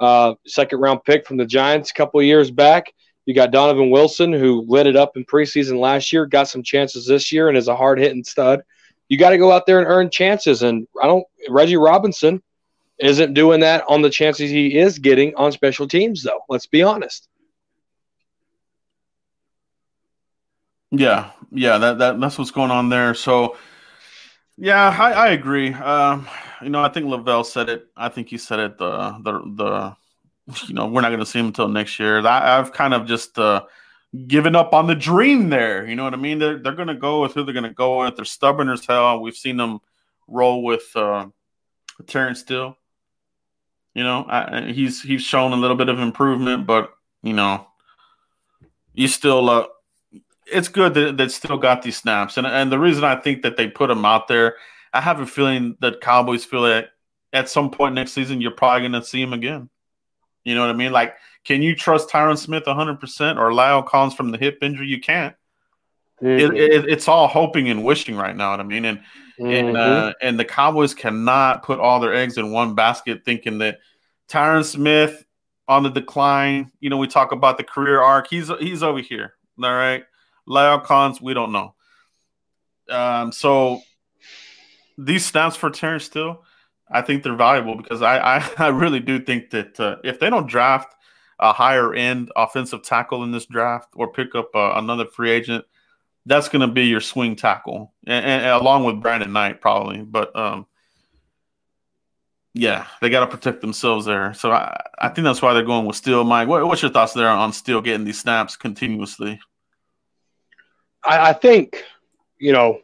[0.00, 2.92] uh, second round pick from the Giants a couple of years back.
[3.26, 7.06] You got Donovan Wilson, who lit it up in preseason last year, got some chances
[7.06, 8.62] this year, and is a hard hitting stud.
[9.08, 10.62] You got to go out there and earn chances.
[10.62, 12.42] And I don't, Reggie Robinson
[12.98, 16.40] isn't doing that on the chances he is getting on special teams, though.
[16.48, 17.28] Let's be honest.
[20.90, 23.12] Yeah, yeah, that, that that's what's going on there.
[23.12, 23.58] So,
[24.58, 25.72] yeah, I, I agree.
[25.72, 26.28] Um,
[26.60, 27.86] you know, I think Lavelle said it.
[27.96, 29.96] I think he said it the the the
[30.66, 32.26] you know, we're not going to see him until next year.
[32.26, 33.64] I, I've kind of just uh,
[34.26, 35.86] given up on the dream there.
[35.86, 36.38] You know what I mean?
[36.38, 38.16] They're, they're going to go with who they're going to go with.
[38.16, 39.20] They're stubborn as hell.
[39.20, 39.80] We've seen them
[40.26, 41.26] roll with uh,
[42.06, 42.76] Terence Steele.
[43.94, 46.92] You know, I, he's he's shown a little bit of improvement, but
[47.22, 47.66] you know,
[48.94, 49.66] you still uh,
[50.52, 53.56] it's good that that still got these snaps, and and the reason I think that
[53.56, 54.56] they put him out there,
[54.92, 56.90] I have a feeling that Cowboys feel that
[57.32, 59.68] at some point next season you're probably going to see him again.
[60.44, 60.92] You know what I mean?
[60.92, 64.86] Like, can you trust Tyron Smith 100 percent or La'el Collins from the hip injury?
[64.86, 65.34] You can't.
[66.22, 66.56] Mm-hmm.
[66.56, 68.50] It, it, it's all hoping and wishing right now.
[68.50, 68.98] What I mean, and
[69.38, 69.46] mm-hmm.
[69.46, 73.78] and uh, and the Cowboys cannot put all their eggs in one basket, thinking that
[74.28, 75.24] Tyron Smith
[75.68, 76.72] on the decline.
[76.80, 78.28] You know, we talk about the career arc.
[78.28, 79.34] He's he's over here.
[79.62, 80.04] All right.
[80.48, 81.74] La'el Collins, we don't know.
[82.88, 83.82] Um, so
[84.96, 86.42] these snaps for Terence Steele,
[86.90, 90.30] I think they're valuable because I I, I really do think that uh, if they
[90.30, 90.94] don't draft
[91.38, 95.64] a higher end offensive tackle in this draft or pick up uh, another free agent,
[96.26, 100.02] that's going to be your swing tackle, and, and, along with Brandon Knight probably.
[100.02, 100.66] But um,
[102.54, 104.34] yeah, they got to protect themselves there.
[104.34, 106.24] So I, I think that's why they're going with Steele.
[106.24, 109.40] Mike, what, what's your thoughts there on Steele getting these snaps continuously?
[111.04, 111.82] I, I think,
[112.38, 112.80] you know,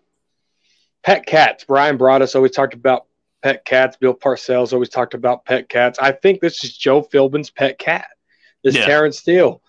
[1.02, 1.64] pet cats.
[1.64, 3.06] Bryan Broaddus always talked about
[3.42, 3.96] pet cats.
[3.96, 5.98] Bill Parcells always talked about pet cats.
[5.98, 8.06] I think this is Joe Philbin's pet cat.
[8.62, 8.86] This yeah.
[8.86, 9.60] Terence Steele.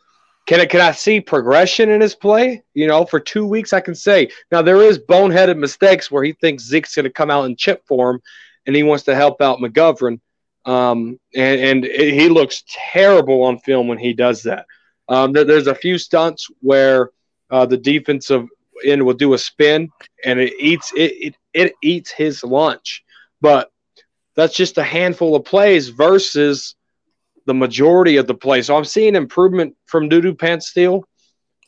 [0.45, 2.63] Can I, can I see progression in his play?
[2.73, 4.29] You know, for two weeks, I can say.
[4.51, 7.83] Now, there is boneheaded mistakes where he thinks Zeke's going to come out and chip
[7.87, 8.21] for him
[8.65, 10.19] and he wants to help out McGovern.
[10.65, 14.65] Um, and, and it, he looks terrible on film when he does that.
[15.07, 17.11] Um, there, there's a few stunts where
[17.49, 18.47] uh, the defensive
[18.83, 19.89] end will do a spin
[20.23, 23.03] and it eats it, it, it eats his lunch.
[23.41, 23.71] But
[24.35, 26.75] that's just a handful of plays versus
[27.45, 28.67] the majority of the plays.
[28.67, 31.07] So I'm seeing improvement from Doodoo Pants Steele.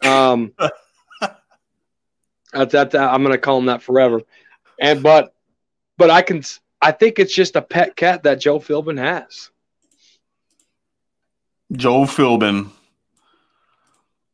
[0.03, 0.53] Um,
[2.53, 4.21] that, that I'm going to call him that forever.
[4.79, 5.33] And but
[5.97, 6.43] but I can
[6.81, 9.49] I think it's just a pet cat that Joe Philbin has.
[11.71, 12.71] Joe Philbin.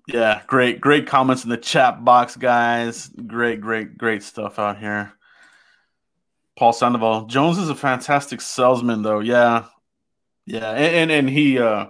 [0.07, 3.09] Yeah, great, great comments in the chat box, guys.
[3.25, 5.13] Great, great, great stuff out here.
[6.57, 7.25] Paul Sandoval.
[7.25, 9.19] Jones is a fantastic salesman, though.
[9.19, 9.65] Yeah,
[10.45, 11.87] yeah, and and, and he uh,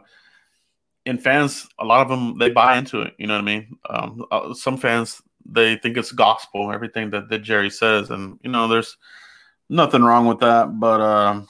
[1.05, 3.13] and fans, a lot of them they buy into it.
[3.17, 3.77] You know what I mean?
[3.89, 8.49] Um, uh, some fans they think it's gospel, everything that that Jerry says, and you
[8.49, 8.97] know, there's
[9.69, 10.79] nothing wrong with that.
[10.79, 11.47] But um,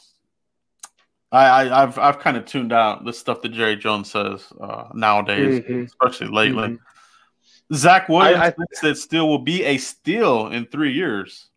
[1.33, 4.89] I, I have I've kind of tuned out the stuff that Jerry Jones says uh,
[4.93, 5.83] nowadays, mm-hmm.
[5.83, 6.69] especially lately.
[6.69, 7.75] Mm-hmm.
[7.75, 11.47] Zach Williams I, I, thinks that Steele will be a steal in three years.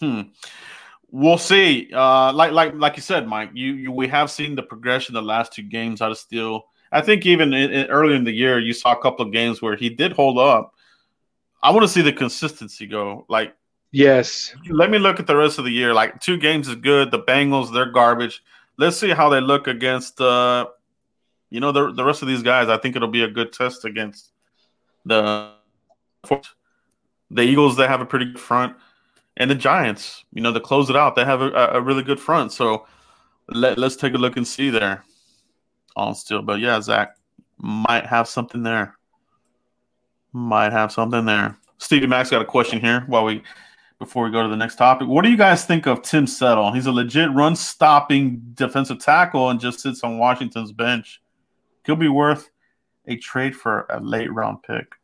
[0.00, 0.22] Hmm.
[1.10, 1.90] We'll see.
[1.92, 3.50] Uh, like like like you said, Mike.
[3.54, 6.62] You, you we have seen the progression the last two games out of Steele.
[6.92, 9.60] I think even in, in, early in the year, you saw a couple of games
[9.60, 10.74] where he did hold up.
[11.60, 13.26] I want to see the consistency go.
[13.28, 13.54] Like
[13.90, 14.54] Yes.
[14.68, 15.94] Let me look at the rest of the year.
[15.94, 17.10] Like two games is good.
[17.10, 18.42] The Bengals, they're garbage.
[18.78, 20.66] Let's see how they look against uh
[21.50, 22.68] you know the the rest of these guys.
[22.68, 24.32] I think it'll be a good test against
[25.04, 25.52] the
[27.30, 27.76] the Eagles.
[27.76, 28.76] They have a pretty good front,
[29.36, 30.24] and the Giants.
[30.32, 32.52] You know, to close it out, they have a, a really good front.
[32.52, 32.86] So
[33.48, 35.04] let let's take a look and see there
[35.94, 36.42] on still.
[36.42, 37.16] But yeah, Zach
[37.58, 38.96] might have something there.
[40.32, 41.56] Might have something there.
[41.78, 43.42] Stevie Max got a question here while we
[43.98, 45.08] before we go to the next topic.
[45.08, 46.72] What do you guys think of Tim Settle?
[46.72, 51.22] He's a legit run stopping defensive tackle and just sits on Washington's bench.
[51.84, 52.50] He'll be worth
[53.06, 54.94] a trade for a late round pick.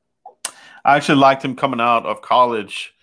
[0.84, 2.94] I actually liked him coming out of college.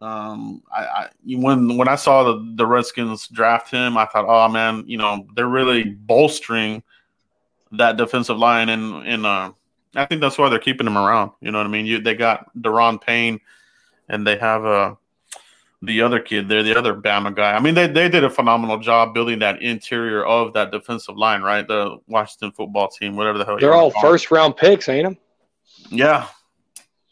[0.00, 4.48] Um, I, I when when I saw the, the Redskins draft him, I thought, oh
[4.52, 6.82] man, you know they're really bolstering
[7.72, 9.52] that defensive line, and and uh,
[9.96, 11.32] I think that's why they're keeping him around.
[11.40, 11.86] You know what I mean?
[11.86, 13.40] You, they got Daron Payne,
[14.08, 14.94] and they have a uh,
[15.86, 17.52] the other kid there, the other Bama guy.
[17.52, 21.42] I mean, they, they did a phenomenal job building that interior of that defensive line,
[21.42, 21.66] right?
[21.66, 23.58] The Washington football team, whatever the hell.
[23.58, 25.18] They're all first round picks, ain't them?
[25.90, 26.28] Yeah.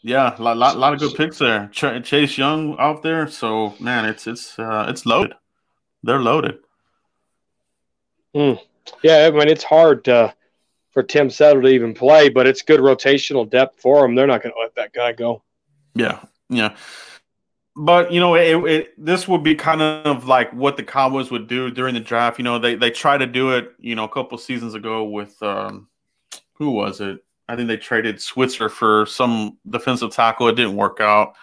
[0.01, 1.69] Yeah, a lot, lot, lot of good picks there.
[1.71, 5.33] Ch- Chase Young out there, so man, it's it's uh, it's loaded.
[6.03, 6.59] They're loaded.
[8.35, 8.59] Mm.
[9.01, 10.33] Yeah, I mean it's hard to,
[10.91, 14.13] for Tim Settle to even play, but it's good rotational depth for him.
[14.13, 15.41] They're not going to let that guy go.
[15.95, 16.75] Yeah, yeah
[17.75, 21.47] but you know, it, it, this would be kind of like what the Cowboys would
[21.47, 22.37] do during the draft.
[22.37, 23.71] You know, they they tried to do it.
[23.79, 25.87] You know, a couple seasons ago with um,
[26.53, 27.23] who was it?
[27.49, 30.47] I think they traded Switzer for some defensive tackle.
[30.47, 31.33] It didn't work out,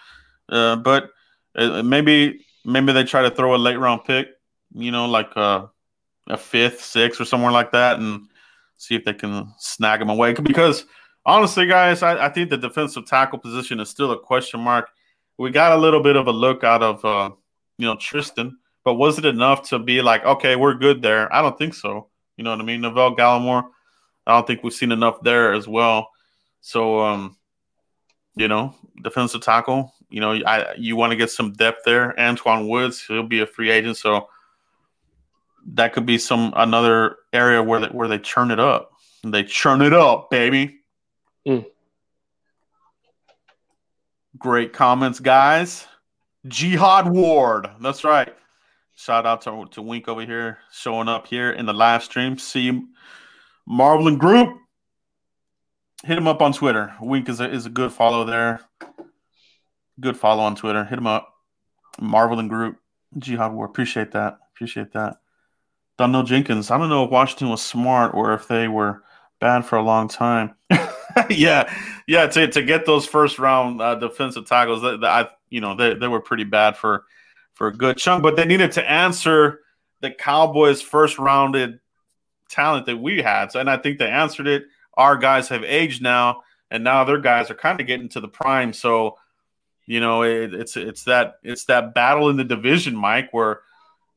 [0.49, 1.09] uh, but
[1.55, 4.29] uh, maybe maybe they try to throw a late round pick.
[4.73, 5.69] You know, like a,
[6.29, 8.29] a fifth, sixth, or somewhere like that, and
[8.77, 10.33] see if they can snag them away.
[10.33, 10.85] Because
[11.25, 14.89] honestly, guys, I, I think the defensive tackle position is still a question mark
[15.41, 17.31] we got a little bit of a look out of uh,
[17.79, 18.59] you know Tristan.
[18.83, 21.33] but was it enough to be like, okay, we're good there?
[21.33, 22.09] I don't think so.
[22.37, 22.81] You know what I mean?
[22.81, 23.65] Neville Gallimore,
[24.27, 26.09] I don't think we've seen enough there as well.
[26.61, 27.37] So, um,
[28.35, 32.13] you know, defensive tackle, you know, I you want to get some depth there.
[32.19, 34.29] Antwaun Woods, he'll be a free agent, so
[35.73, 38.91] that could be some another area where they, where they churn it up.
[39.23, 40.81] They churn it up, baby.
[41.47, 41.65] Mm.
[44.41, 45.85] Great comments, guys.
[46.47, 47.69] Jihad Ward.
[47.79, 48.33] That's right.
[48.95, 52.39] Shout out to, to Wink over here showing up here in the live stream.
[52.39, 52.81] See
[53.67, 54.57] Marvelin Group.
[56.03, 56.91] Hit him up on Twitter.
[56.99, 58.61] Wink is a, is a good follow there.
[59.99, 60.85] Good follow on Twitter.
[60.85, 61.35] Hit him up.
[61.99, 62.77] Marvelin Group.
[63.19, 63.69] Jihad Ward.
[63.69, 64.39] Appreciate that.
[64.55, 65.17] Appreciate that.
[65.99, 66.71] Donnell Jenkins.
[66.71, 69.03] I don't know if Washington was smart or if they were
[69.39, 70.55] bad for a long time.
[71.29, 71.71] yeah,
[72.07, 72.27] yeah.
[72.27, 76.07] To, to get those first round uh, defensive tackles, that, I you know they, they
[76.07, 77.05] were pretty bad for
[77.53, 79.59] for a good chunk, but they needed to answer
[80.01, 81.79] the Cowboys' first rounded
[82.49, 83.51] talent that we had.
[83.51, 84.65] So, and I think they answered it.
[84.95, 88.27] Our guys have aged now, and now their guys are kind of getting to the
[88.27, 88.73] prime.
[88.73, 89.17] So,
[89.85, 93.61] you know, it, it's it's that it's that battle in the division, Mike, where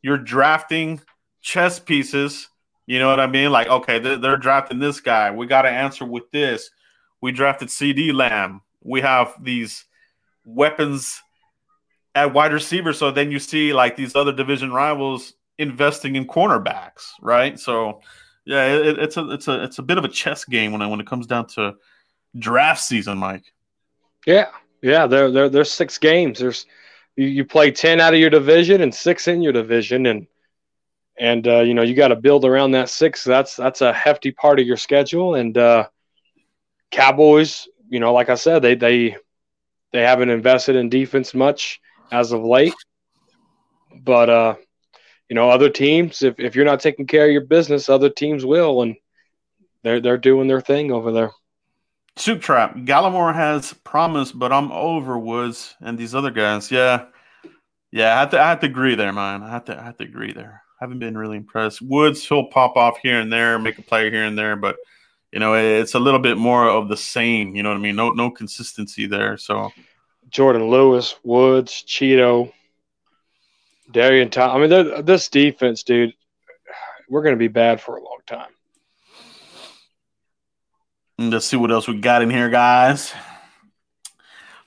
[0.03, 1.01] you're drafting
[1.41, 2.49] chess pieces.
[2.87, 3.51] You know what I mean?
[3.51, 5.31] Like, okay, they're, they're drafting this guy.
[5.31, 6.71] We got to answer with this.
[7.25, 8.61] We drafted CeeDee Lamb.
[8.83, 9.87] We have these
[10.45, 11.23] weapons
[12.15, 12.93] at wide receiver.
[12.93, 17.59] So then you see like these other division rivals investing in cornerbacks, right?
[17.59, 18.03] So
[18.45, 20.89] yeah, it, it's a it's a it's a bit of a chess game when it,
[20.89, 21.77] when it comes down to
[22.39, 23.55] draft season, Mike.
[24.27, 24.51] Yeah,
[24.83, 25.07] yeah.
[25.07, 26.41] There there there's six games.
[26.41, 26.67] There's
[27.17, 30.27] you, you play ten out of your division and six in your division, and
[31.19, 33.25] and uh, you know you got to build around that six.
[33.25, 35.37] That's that's a hefty part of your schedule.
[35.37, 35.89] And uh,
[36.91, 39.17] Cowboys, you know, like I said, they they
[39.93, 42.75] they haven't invested in defense much as of late.
[44.03, 44.55] But uh,
[45.29, 48.45] you know, other teams, if, if you're not taking care of your business, other teams
[48.45, 48.97] will, and
[49.83, 51.31] they're they're doing their thing over there.
[52.17, 52.77] Soup Trap.
[52.77, 56.71] Gallimore has promised, but I'm over Woods and these other guys.
[56.71, 57.07] Yeah.
[57.91, 59.43] Yeah, I have to I have to agree there, man.
[59.45, 60.63] I have to I have to agree there.
[60.81, 61.81] I haven't been really impressed.
[61.81, 64.77] Woods, he'll pop off here and there, make a play here and there, but
[65.35, 67.97] you know, it's a little bit more of the same, you know what I mean?
[67.97, 69.37] No no consistency there.
[69.37, 69.73] So
[70.31, 72.53] Jourdan Lewis, Woods, Cheeto,
[73.91, 74.57] Darian Tom.
[74.57, 76.15] I mean, this defense, dude,
[77.11, 78.51] we're going to be bad for a long time.
[81.19, 83.13] Let's see what else we got in here, guys.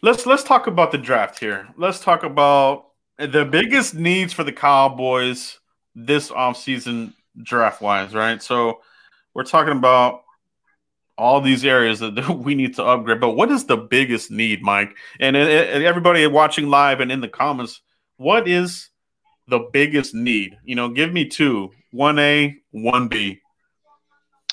[0.01, 1.69] Let's let's talk about the draft here.
[1.77, 5.59] Let's talk about the biggest needs for the Cowboys
[5.95, 8.43] this offseason draft wise, right?
[8.43, 8.81] So
[9.33, 10.23] we're talking about
[11.17, 13.19] all these areas that we need to upgrade.
[13.19, 14.95] But what is the biggest need, Mike?
[15.19, 17.81] And, and everybody watching live and in the comments,
[18.17, 18.89] what is
[19.47, 20.57] the biggest need?
[20.63, 23.41] You know, give me two: one A, one B.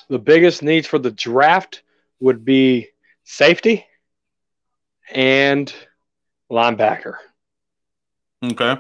[0.09, 1.83] The biggest needs for the draft
[2.20, 2.88] would be
[3.24, 3.87] safety
[5.11, 5.72] and
[6.50, 7.14] linebacker.
[8.44, 8.77] Okay.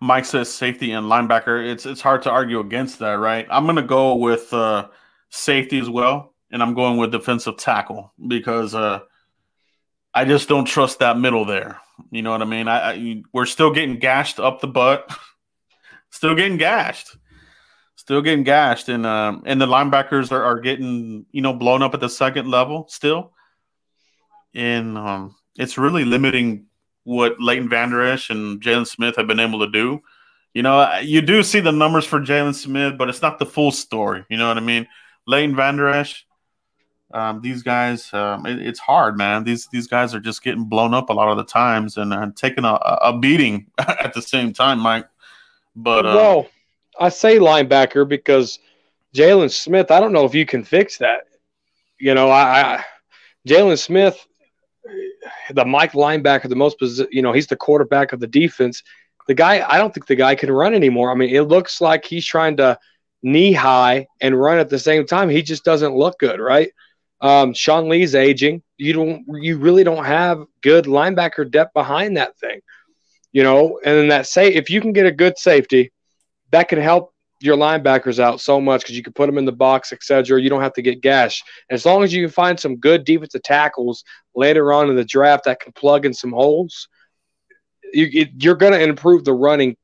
[0.00, 1.68] Mike says safety and linebacker.
[1.68, 3.46] It's it's hard to argue against that, right?
[3.50, 4.88] I'm gonna go with uh,
[5.30, 9.00] safety as well and I'm going with defensive tackle because uh,
[10.14, 11.80] I just don't trust that middle there.
[12.10, 12.68] You know what I mean?
[12.68, 15.10] I, I we're still getting gashed up the butt,
[16.10, 17.16] still getting gashed,
[17.96, 21.94] still getting gashed, and um, and the linebackers are, are getting you know blown up
[21.94, 23.32] at the second level still,
[24.54, 26.66] and um, it's really limiting
[27.04, 30.00] what Leighton Vander Esch and Jaylon Smith have been able to do.
[30.54, 33.70] You know, you do see the numbers for Jaylon Smith, but it's not the full
[33.70, 34.24] story.
[34.28, 34.88] You know what I mean?
[35.26, 36.26] Leighton Vander Esch,
[37.16, 39.42] um, these guys, um, it, it's hard, man.
[39.42, 42.66] These these guys are just getting blown up a lot of the times and, taking
[42.66, 45.08] a, a beating at the same time, Mike.
[45.74, 46.48] But uh, well,
[47.00, 48.58] I say linebacker because
[49.14, 49.90] Jaylon Smith.
[49.90, 51.22] I don't know if you can fix that.
[51.98, 52.84] You know, I, I
[53.48, 54.26] Jaylon Smith,
[55.50, 56.76] the Mike linebacker, the most
[57.10, 58.82] you know, he's the quarterback of the defense.
[59.26, 61.10] The guy, I don't think the guy can run anymore.
[61.10, 62.78] I mean, it looks like he's trying to
[63.22, 65.30] knee high and run at the same time.
[65.30, 66.70] He just doesn't look good, right?
[67.20, 68.62] Um, Sean Lee's aging.
[68.76, 72.60] You don't, you really don't have good linebacker depth behind that thing,
[73.32, 73.80] you know.
[73.84, 75.92] And then that say, if you can get a good safety,
[76.50, 79.52] that can help your linebackers out so much because you can put them in the
[79.52, 80.40] box, etc.
[80.40, 81.44] You don't have to get gashed.
[81.70, 85.44] As long as you can find some good defensive tackles later on in the draft
[85.44, 86.88] that can plug in some holes,
[87.92, 89.76] you, you're going to improve the running,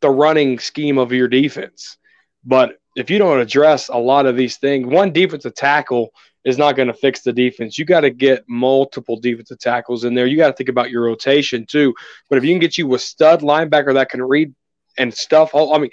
[0.00, 1.98] the running scheme of your defense.
[2.44, 6.10] But if you don't address a lot of these things, one defensive tackle
[6.44, 7.78] is not going to fix the defense.
[7.78, 10.26] You got to get multiple defensive tackles in there.
[10.26, 11.94] You got to think about your rotation too.
[12.28, 14.54] But if you can get you a stud linebacker that can read
[14.98, 15.54] and stuff.
[15.54, 15.90] I mean,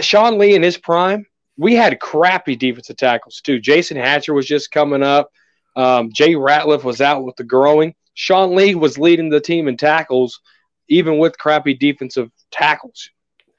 [0.00, 3.60] Sean Lee in his prime, we had crappy defensive tackles too.
[3.60, 5.30] Jason Hatcher was just coming up.
[5.76, 7.94] Um, Jay Ratliff was out with the growing.
[8.14, 10.40] Sean Lee was leading the team in tackles,
[10.88, 13.10] even with crappy defensive tackles.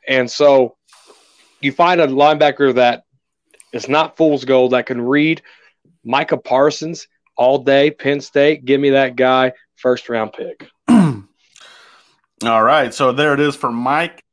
[0.07, 0.75] And so
[1.61, 3.03] you find a linebacker that
[3.71, 5.41] is not fool's gold that can read
[6.03, 8.65] Micah Parsons all day, Penn State.
[8.65, 10.67] Give me that guy, first round pick.
[10.87, 11.23] all
[12.63, 12.93] right.
[12.93, 14.23] So there it is for Mike.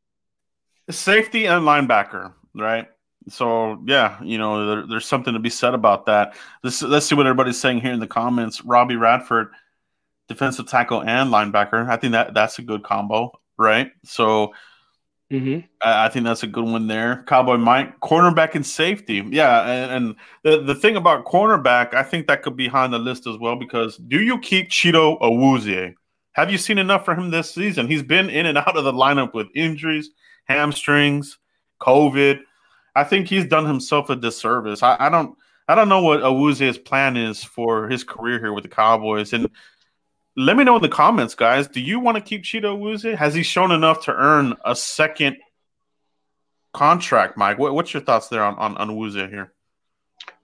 [0.91, 2.89] Safety and linebacker, right?
[3.29, 6.35] So yeah, you know, there, there's something to be said about that.
[6.65, 8.65] Let's let's see what everybody's saying here in the comments.
[8.65, 9.53] Robbie Radford,
[10.29, 11.89] defensive tackle and linebacker.
[11.89, 13.93] I think that that's a good combo, right?
[14.05, 14.53] So
[15.31, 15.61] mm-hmm.
[15.83, 17.25] I, think that's a good one there.
[17.27, 19.25] Cowboy Mike, cornerback and safety.
[19.29, 22.90] Yeah, and, and, the the thing about cornerback, I think that could be high on
[22.90, 25.95] the list as well because do you keep Chido Awuzie?
[26.33, 27.88] Have you seen enough for him this season?
[27.88, 30.11] He's been in and out of the lineup with injuries,
[30.45, 31.38] hamstrings,
[31.81, 32.40] COVID
[32.95, 34.83] I think he's done himself a disservice.
[34.83, 35.37] I, I don't
[35.69, 39.33] I don't know what Awuzie's plan is for his career here with the Cowboys.
[39.33, 39.49] And
[40.37, 41.69] let me know in the comments, guys.
[41.69, 43.16] Do you want to keep Chido Awuzie?
[43.16, 45.37] Has he shown enough to earn a second
[46.73, 47.59] contract, Mike?
[47.59, 49.53] What, what's your thoughts there on on, on Awuzie here?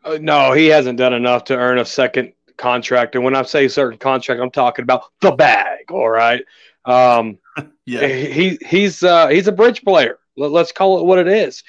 [0.05, 3.15] Uh, no, he hasn't done enough to earn a second contract.
[3.15, 5.91] And when I say certain contract, I'm talking about the bag.
[5.91, 6.43] All right.
[6.85, 7.39] Um,
[7.85, 8.07] yeah.
[8.07, 10.19] He he's uh, he's a bridge player.
[10.37, 11.63] Let's call it what it is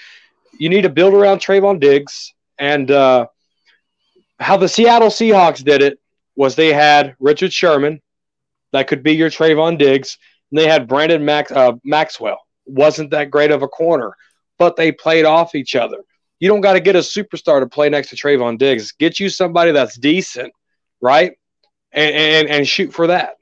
[0.59, 2.33] you need to build around Trevon Diggs.
[2.57, 3.27] And uh,
[4.39, 5.99] how the Seattle Seahawks did it
[6.35, 8.01] was they had Richard Sherman,
[8.73, 10.17] that could be your Trevon Diggs,
[10.51, 12.39] and they had Brandon Max, uh, Maxwell.
[12.65, 14.15] Wasn't that great of a corner,
[14.57, 16.03] but they played off each other.
[16.39, 18.91] You don't got to get a superstar to play next to Trevon Diggs.
[18.91, 20.53] Get you somebody that's decent,
[21.01, 21.33] right?
[21.91, 23.37] And, and, and shoot for that.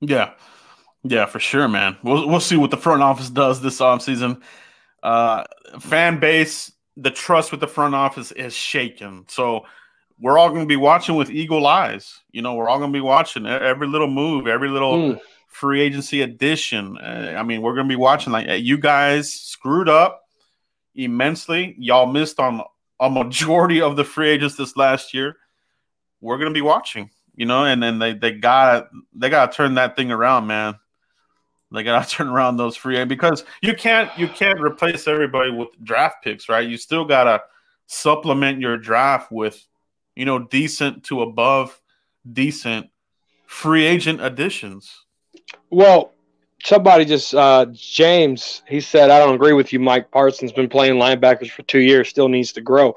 [0.00, 0.32] Yeah.
[1.02, 1.96] Yeah, for sure, man.
[2.02, 4.42] We'll, we'll see what the front office does this offseason
[5.02, 5.44] uh,
[5.78, 9.24] fan base, the trust with the front office is shaken.
[9.28, 9.66] So
[10.20, 12.20] we're all going to be watching with eagle eyes.
[12.30, 15.20] You know, we're all going to be watching every little move, every little mm.
[15.48, 16.98] free agency addition.
[16.98, 20.22] Uh, I mean, we're going to be watching like you guys screwed up
[20.94, 21.74] immensely.
[21.78, 22.62] Y'all missed on
[22.98, 25.36] a majority of the free agents this last year.
[26.20, 29.56] We're going to be watching, you know, and then they they got they got to
[29.56, 30.74] turn that thing around, man.
[31.72, 35.68] They gotta turn around those free agents because you can't you can't replace everybody with
[35.82, 36.68] draft picks, right?
[36.68, 37.42] You still gotta
[37.86, 39.66] supplement your draft with,
[40.20, 41.80] you know, decent to above
[42.30, 42.90] decent
[43.46, 45.06] free agent additions.
[45.70, 46.12] Well,
[46.62, 49.80] somebody just uh, James he said I don't agree with you.
[49.80, 52.96] Mike Parsons been playing linebackers for two years, still needs to grow.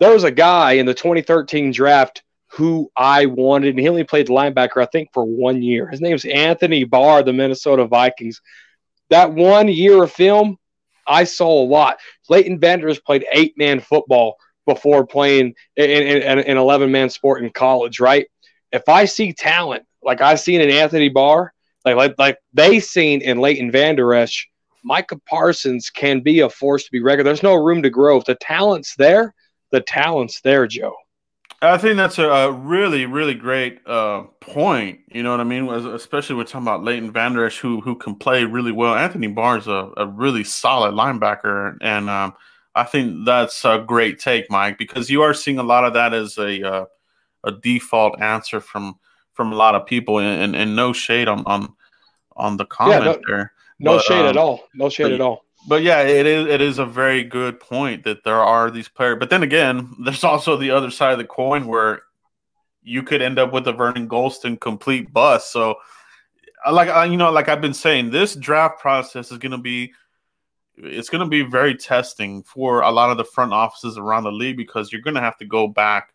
[0.00, 3.70] There was a guy in the 2013 draft who I wanted.
[3.70, 5.88] And he only played linebacker, I think, for one year.
[5.88, 8.40] His name name's Anthony Barr, the Minnesota Vikings.
[9.10, 10.56] That one year of film,
[11.06, 11.98] I saw a lot.
[12.30, 18.00] Leighton Vander played eight man football before playing in, an 11 man sport in college,
[18.00, 18.26] right?
[18.72, 21.52] If I see talent like I've seen in Anthony Barr,
[21.84, 24.48] like, like, like they seen in Leighton Vander Esch,
[24.82, 27.26] Micah Parsons can be a force to be reckoned.
[27.26, 28.18] There's no room to grow.
[28.18, 29.34] If the talent's there,
[29.70, 30.94] the talent's there, Joe.
[31.62, 35.00] I think that's a, a really, really great uh, point.
[35.10, 35.68] You know what I mean?
[35.68, 38.94] Especially we're talking about Leighton Vander Esch, who who can play really well.
[38.94, 42.34] Anthony Barr's a, a really solid linebacker, and um,
[42.74, 46.12] I think that's a great take, Mike, because you are seeing a lot of that
[46.12, 46.84] as a uh,
[47.44, 48.98] a default answer from
[49.32, 51.72] from a lot of people, and, and, and no shade on on
[52.36, 53.52] on the comment yeah, no, there.
[53.78, 54.68] No but, shade um, at all.
[54.74, 58.24] No shade at all but yeah, it is it is a very good point that
[58.24, 59.16] there are these players.
[59.18, 62.02] But then again, there's also the other side of the coin where
[62.82, 65.52] you could end up with a Vernon Gholston complete bust.
[65.52, 65.76] So,
[66.70, 69.92] like you know, like I've been saying, this draft process is going to be
[70.76, 74.32] it's going to be very testing for a lot of the front offices around the
[74.32, 76.14] league because you're going to have to go back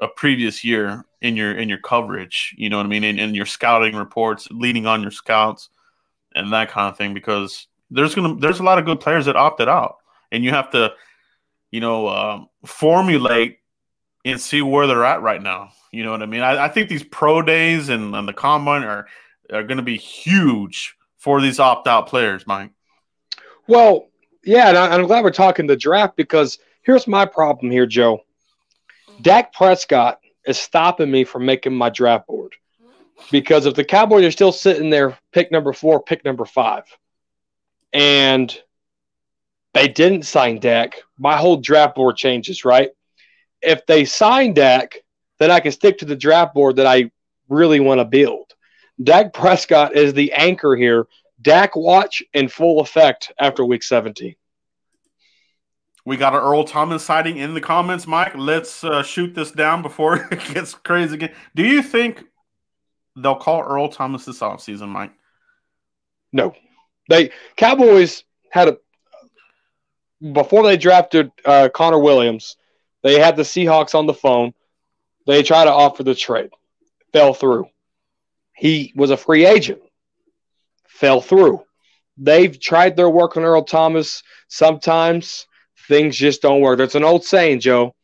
[0.00, 2.54] a previous year in your in your coverage.
[2.56, 3.04] You know what I mean?
[3.04, 5.70] In, in your scouting reports, leading on your scouts,
[6.34, 9.36] and that kind of thing because there's gonna there's a lot of good players that
[9.36, 9.96] opted out,
[10.30, 10.92] and you have to,
[11.70, 13.58] you know, um, formulate
[14.24, 15.70] and see where they're at right now.
[15.92, 16.42] You know what I mean?
[16.42, 19.06] I, I think these pro days and, and the combine are
[19.52, 22.70] are going to be huge for these opt out players, Mike.
[23.68, 24.08] Well,
[24.44, 28.20] yeah, and I'm glad we're talking the draft because here's my problem here, Joe.
[29.22, 32.54] Dak Prescott is stopping me from making my draft board
[33.30, 36.84] because if the Cowboys are still sitting there, pick number four, pick number five
[37.92, 38.56] and
[39.72, 42.90] they didn't sign Dak, my whole draft board changes, right?
[43.62, 45.02] If they sign Dak,
[45.38, 47.10] then I can stick to the draft board that I
[47.48, 48.54] really want to build.
[49.02, 51.06] Dak Prescott is the anchor here
[51.40, 54.34] Dak watch in full effect after week 17.
[56.04, 58.32] We got an Earl Thomas sighting in the comments, Mike.
[58.36, 61.32] Let's uh, shoot this down before it gets crazy again.
[61.54, 62.24] Do you think
[63.16, 65.12] they'll call Earl Thomas this offseason, Mike?
[66.32, 66.54] No.
[67.08, 68.78] They Cowboys had a
[70.32, 72.56] before they drafted uh, Connor Williams,
[73.02, 74.54] they had the Seahawks on the phone.
[75.26, 76.50] They tried to offer the trade,
[77.12, 77.68] fell through.
[78.56, 79.80] He was a free agent,
[80.96, 81.62] fell through.
[82.16, 84.22] They've tried their work on Earl Thomas.
[84.48, 85.46] Sometimes
[85.88, 86.78] things just don't work.
[86.78, 87.94] That's an old saying, Joe.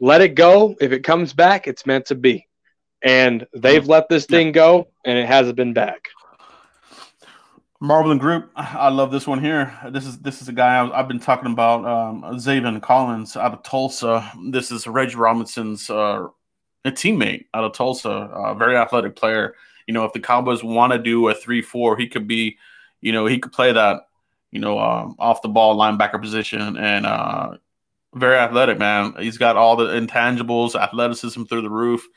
[0.00, 0.74] Let it go.
[0.80, 2.48] If it comes back, it's meant to be.
[3.04, 6.08] And they've let this thing go, and it hasn't been back.
[7.80, 9.76] Marvel and Group, I love this one here.
[9.90, 13.52] This is this is a guy I have been talking about, um, Zaven Collins out
[13.52, 14.30] of Tulsa.
[14.50, 16.28] This is Reggie Robinson's uh,
[16.84, 19.54] a teammate out of Tulsa, a very athletic player.
[19.92, 22.56] You know, if the Cowboys want to do a three-four, he could be,
[23.02, 24.08] you know, he could play that,
[24.50, 27.58] you know, um, off the ball linebacker position and uh,
[28.14, 29.12] very athletic man.
[29.18, 32.08] He's got all the intangibles, athleticism through the roof.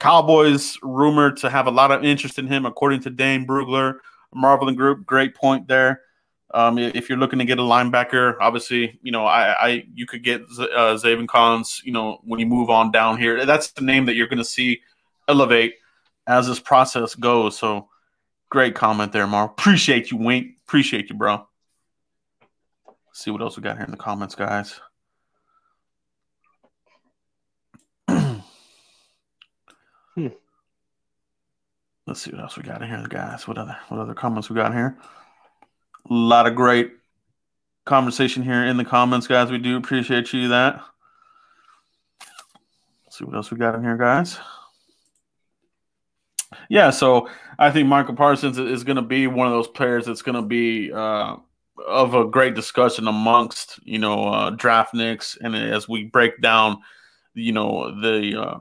[0.00, 3.98] Cowboys rumored to have a lot of interest in him, according to Dane Brugler.
[4.34, 6.00] Marvel and Group, great point there.
[6.52, 10.24] Um, if you're looking to get a linebacker, obviously, you know, I, I you could
[10.24, 11.82] get uh, Zaven Collins.
[11.84, 14.44] You know, when you move on down here, that's the name that you're going to
[14.44, 14.80] see
[15.28, 15.74] elevate
[16.26, 17.58] as this process goes.
[17.58, 17.88] So,
[18.50, 19.50] great comment there, Marv.
[19.50, 20.56] Appreciate you, Wink.
[20.66, 21.46] Appreciate you, bro.
[22.86, 24.80] Let's see what else we got here in the comments, guys.
[28.08, 28.42] hmm.
[32.06, 33.46] Let's see what else we got in here, guys.
[33.46, 34.96] What other what other comments we got here?
[36.10, 36.92] A lot of great
[37.84, 39.50] conversation here in the comments, guys.
[39.50, 40.80] We do appreciate you that.
[43.04, 44.38] Let's see what else we got in here, guys.
[46.68, 47.28] Yeah, so
[47.58, 50.42] I think Michael Parsons is going to be one of those players that's going to
[50.42, 51.36] be uh,
[51.86, 56.78] of a great discussion amongst you know uh, draft nicks, and as we break down,
[57.34, 58.58] you know the uh,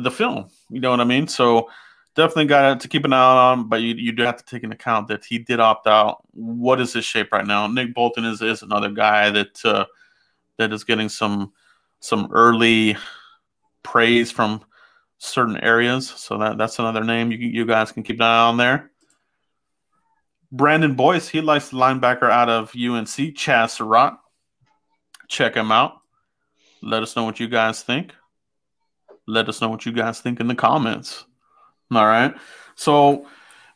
[0.00, 0.48] the film.
[0.70, 1.26] You know what I mean?
[1.28, 1.68] So
[2.14, 4.74] definitely got to keep an eye on, but you, you do have to take into
[4.74, 6.24] account that he did opt out.
[6.32, 7.66] What is his shape right now?
[7.66, 9.86] Nick Bolton is, is another guy that uh,
[10.58, 11.52] that is getting some
[12.00, 12.96] some early
[13.82, 14.62] praise from
[15.20, 16.08] certain areas.
[16.08, 18.90] So that that's another name you you guys can keep an eye on there.
[20.50, 24.18] Brandon Boyce, he likes the linebacker out of UNC, Chaz Surratt.
[25.28, 25.98] Check him out.
[26.82, 28.12] Let us know what you guys think.
[29.28, 31.24] Let us know what you guys think in the comments.
[31.92, 32.34] All right.
[32.74, 33.26] So,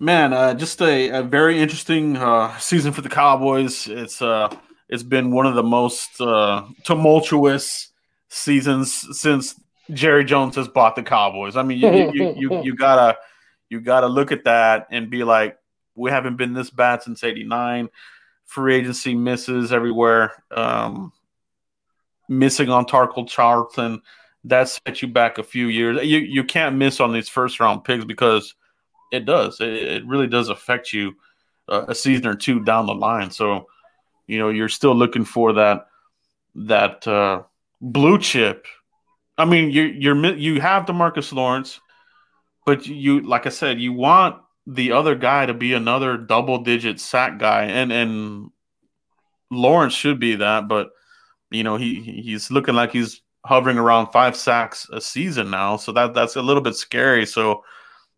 [0.01, 3.86] man, uh, just a, a, very interesting uh, season for the Cowboys.
[3.86, 4.53] It's uh,
[4.88, 7.92] it's been one of the most uh, tumultuous
[8.28, 9.55] seasons since
[9.93, 11.57] Jerry Jones has bought the Cowboys.
[11.57, 13.18] I mean, you you, you, you gotta
[13.68, 15.59] you gotta look at that and be like,
[15.95, 17.89] we haven't been this bad since '89.
[18.47, 20.32] Free agency misses everywhere.
[20.51, 21.12] Um,
[22.28, 24.03] missing on Taco Charlton
[24.45, 26.05] that set you back a few years.
[26.05, 28.55] You you can't miss on these first round picks because
[29.12, 29.61] it does.
[29.61, 31.14] It, it really does affect you
[31.68, 33.30] uh, a season or two down the line.
[33.30, 33.66] So,
[34.26, 35.87] you know, you're still looking for that
[36.55, 37.43] that uh,
[37.80, 38.66] blue chip.
[39.37, 41.80] I mean, you you're you have Demarcus Lawrence,
[42.66, 47.01] but you like I said, you want the other guy to be another double digit
[47.01, 48.51] sack guy, and and
[49.51, 50.91] Lawrence should be that, but
[51.51, 55.76] you know he he's looking like he's hovering around five sacks a season now.
[55.76, 57.26] So that that's a little bit scary.
[57.26, 57.62] So,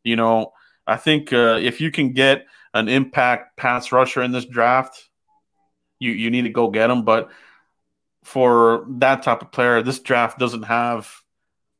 [0.04, 0.52] you know,
[0.86, 5.08] I think uh, if you can get an impact pass rusher in this draft,
[5.98, 7.04] you you need to go get him.
[7.04, 7.30] But
[8.26, 11.08] for that type of player, this draft doesn't have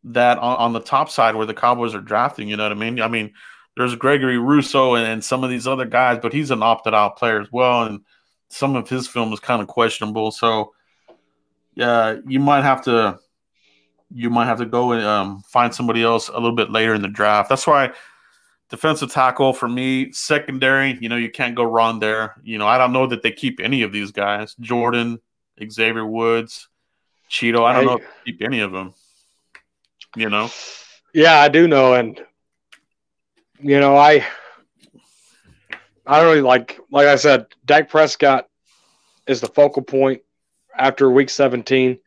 [0.05, 2.49] that on, on the top side where the Cowboys are drafting.
[2.49, 3.03] You know what I mean?
[3.03, 3.33] I mean,
[3.77, 7.17] there's Gregory Rousseau and, and some of these other guys, but he's an opted out
[7.17, 8.03] player as well, and
[8.49, 10.31] some of his film is kind of questionable.
[10.31, 10.73] So,
[11.75, 13.19] yeah, you might have to
[14.15, 17.03] you might have to go and um, find somebody else a little bit later in
[17.03, 17.49] the draft.
[17.49, 17.93] That's why
[18.71, 22.37] defensive tackle for me, secondary, you know, you can't go wrong there.
[22.45, 24.55] You know, I don't know that they keep any of these guys.
[24.61, 25.19] Jourdan,
[25.71, 26.69] Xavier Woods,
[27.31, 28.05] Chido, I don't hey.
[28.05, 28.95] know keep any of them.
[30.15, 30.51] You know?
[31.13, 31.95] Yeah, I do know.
[31.95, 32.21] And,
[33.61, 34.25] you know, I.
[36.09, 38.49] I don't really like, like I said, Dak Prescott
[39.27, 40.23] is the focal point
[40.79, 41.99] after week 17.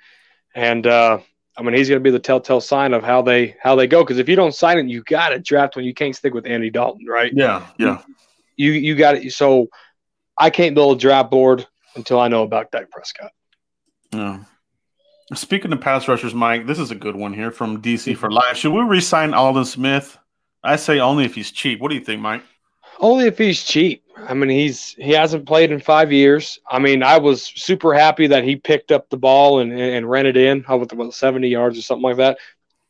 [0.56, 1.20] And, uh,
[1.60, 4.02] I mean, he's going to be the telltale sign of how they how they go.
[4.02, 6.46] Because if you don't sign it, you got to draft when you can't stick with
[6.46, 7.34] Andy Dalton, right?
[7.36, 8.02] Yeah, yeah.
[8.56, 9.34] You you got it.
[9.34, 9.68] So
[10.38, 13.32] I can't build a draft board until I know about Dak Prescott.
[14.12, 14.40] Yeah.
[15.34, 18.58] Speaking of pass rushers, Mike, this is a good one here from DC for life.
[18.58, 20.18] Should we resign Aldon Smith?
[20.64, 21.80] I say only if he's cheap.
[21.80, 22.44] What do you think, Mike?
[23.00, 24.04] Only if he's cheap.
[24.18, 26.60] I mean, he's he hasn't played in five years.
[26.70, 30.26] I mean, I was super happy that he picked up the ball and, and ran
[30.26, 32.40] it in with about 70 yards or something like that.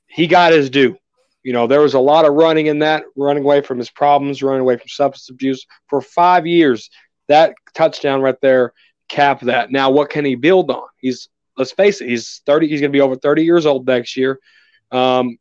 [0.07, 0.97] He got his due.
[1.43, 4.41] You know, there was a lot of running in that, running away from his problems,
[4.41, 6.89] running away from substance abuse for five years.
[7.27, 8.73] That touchdown right there
[9.09, 9.71] capped that.
[9.71, 10.87] Now, what can he build on?
[10.97, 12.67] He's let's face it, he's 30.
[12.67, 14.39] He's going to be over 30 years old next year.
[14.91, 15.37] Um,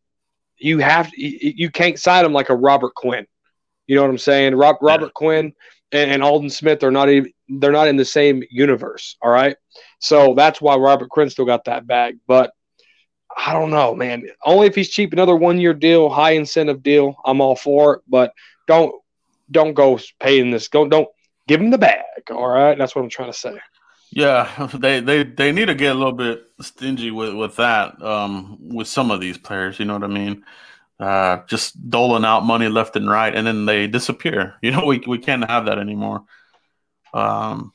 [0.59, 3.27] you have you can't sign him like a Robert Quinn.
[3.87, 4.55] You know what I'm saying?
[4.55, 5.11] Rob, Robert yeah.
[5.15, 5.53] Quinn
[5.93, 9.17] and, and Aldon Smith are not even they're not in the same universe.
[9.23, 9.57] All right,
[10.01, 12.19] so that's why Robert Quinn still got that bag.
[12.27, 12.53] But
[13.37, 14.27] I don't know, man.
[14.45, 17.15] Only if he's cheap, another one year deal, high incentive deal.
[17.25, 18.33] I'm all for it, but
[18.67, 18.93] don't
[19.51, 20.69] don't go paying this.
[20.69, 21.09] Don't don't
[21.49, 22.05] give him the bag.
[22.31, 23.59] All right, that's what I'm trying to say.
[24.11, 28.59] Yeah, they they they need to get a little bit stingy with with that um,
[28.61, 29.79] with some of these players.
[29.79, 30.45] You know what I mean?
[31.01, 34.55] Uh, just doling out money left and right, and then they disappear.
[34.63, 36.25] You know, we we can't have that anymore.
[37.13, 37.73] Um,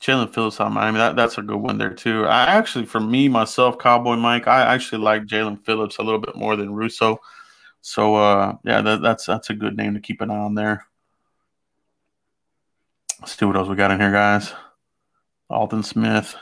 [0.00, 2.24] Jaelan Phillips on Miami, that, that's a good one there too.
[2.24, 6.36] I actually, for me myself, Cowboy Mike, I actually like Jaelan Phillips a little bit
[6.36, 7.18] more than Rousseau.
[7.80, 10.86] So uh, yeah, that, that's that's a good name to keep an eye on there.
[13.20, 14.52] Let's see what else we got in here, guys.
[15.50, 16.36] Aldon Smith.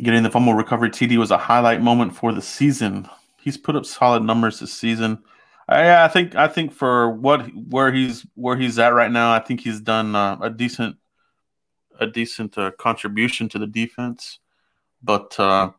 [0.00, 3.08] Getting the fumble recovery TD was a highlight moment for the season.
[3.38, 5.22] He's put up solid numbers this season.
[5.68, 9.40] I, I think I think for what where he's where he's at right now, I
[9.40, 10.96] think he's done uh, a decent
[11.98, 14.38] a decent uh, contribution to the defense.
[15.02, 15.72] But uh,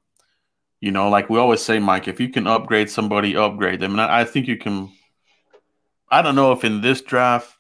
[0.82, 3.92] you know, like we always say, Mike, if you can upgrade somebody, upgrade them.
[3.92, 4.92] And I, I think you can.
[6.10, 7.56] I don't know if in this draft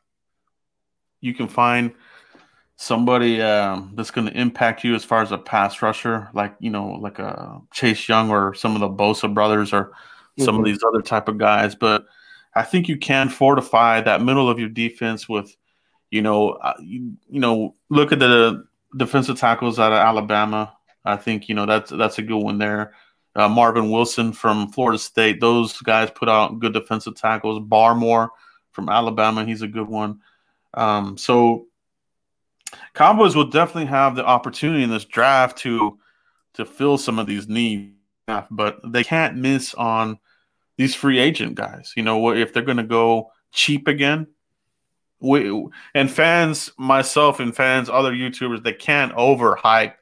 [1.22, 1.94] you can find
[2.76, 6.70] somebody um, that's going to impact you as far as a pass rusher, like you
[6.70, 9.94] know, like a Chase Young or some of the Bosa brothers or
[10.40, 10.60] some mm-hmm.
[10.60, 11.76] of these other type of guys.
[11.76, 12.06] But
[12.56, 15.56] I think you can fortify that middle of your defense with
[16.12, 18.66] you know, uh, you, you know, look at the
[18.98, 20.76] defensive tackles out of Alabama.
[21.06, 22.94] I think you know that's that's a good one there.
[23.36, 25.40] Uh, Marvin Wilson from Florida State.
[25.40, 27.60] Those guys put out good defensive tackles.
[27.60, 28.30] Barmore
[28.72, 30.20] from Alabama, he's a good one.
[30.74, 31.68] Um, so
[32.94, 35.98] Cowboys will definitely have the opportunity in this draft to
[36.54, 37.94] to fill some of these needs,
[38.50, 40.20] but they can't miss on
[40.78, 41.94] these free agent guys.
[41.96, 44.28] You know, if they're going to go cheap again,
[45.22, 49.94] we and fans, myself and fans, other YouTubers, they can't overhype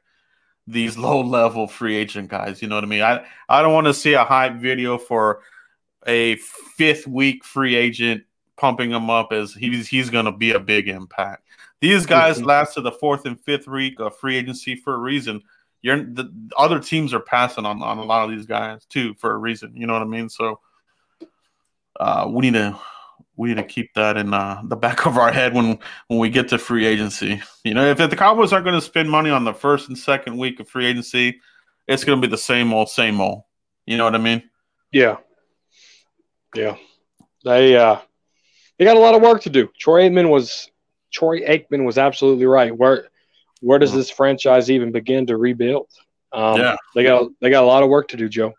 [0.66, 2.62] these low level free agent guys.
[2.62, 3.02] You know what I mean?
[3.02, 5.42] I I don't want to see a hype video for
[6.06, 6.36] a
[6.76, 8.24] fifth week free agent
[8.60, 11.44] pumping him up as he's he's going to be a big impact.
[11.80, 15.42] These guys last to the fourth and fifth week of free agency for a reason.
[15.80, 19.32] You're the other teams are passing on on a lot of these guys too for
[19.32, 19.72] a reason.
[19.74, 20.28] You know what I mean?
[20.28, 20.60] So
[21.98, 22.78] uh, we need to
[23.34, 26.28] we need to keep that in uh, the back of our head when when we
[26.28, 27.40] get to free agency.
[27.64, 29.96] You know, if, if the Cowboys aren't going to spend money on the first and
[29.96, 31.40] second week of free agency,
[31.88, 33.44] it's going to be the same old, same old.
[33.86, 34.42] You know what I mean?
[34.92, 35.16] Yeah,
[36.54, 36.76] yeah.
[37.42, 38.00] They uh,
[38.80, 39.68] they got a lot of work to do.
[39.78, 40.70] Troy Aikman was
[41.12, 42.74] Troy Aikman was absolutely right.
[42.74, 43.08] Where
[43.60, 45.88] where does this franchise even begin to rebuild?
[46.32, 48.54] Um, yeah, they got they got a lot of work to do, Joe.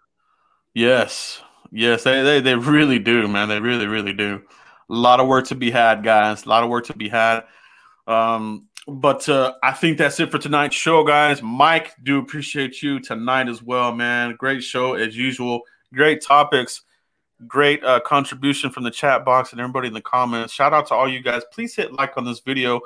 [0.76, 1.42] Yes,
[1.72, 3.50] yes, they, they they really do, man.
[3.50, 4.44] They really really do.
[4.92, 6.46] A lot of work to be had, guys.
[6.46, 7.42] A lot of work to be had.
[8.06, 11.42] Um, but uh, I think that's it for tonight's show, guys.
[11.42, 14.36] Mike, do appreciate you tonight as well, man.
[14.38, 15.62] Great show as usual.
[15.92, 16.84] Great topics.
[17.48, 20.54] Great uh, contribution from the chat box and everybody in the comments.
[20.54, 21.44] Shout out to all you guys.
[21.52, 22.82] Please hit like on this video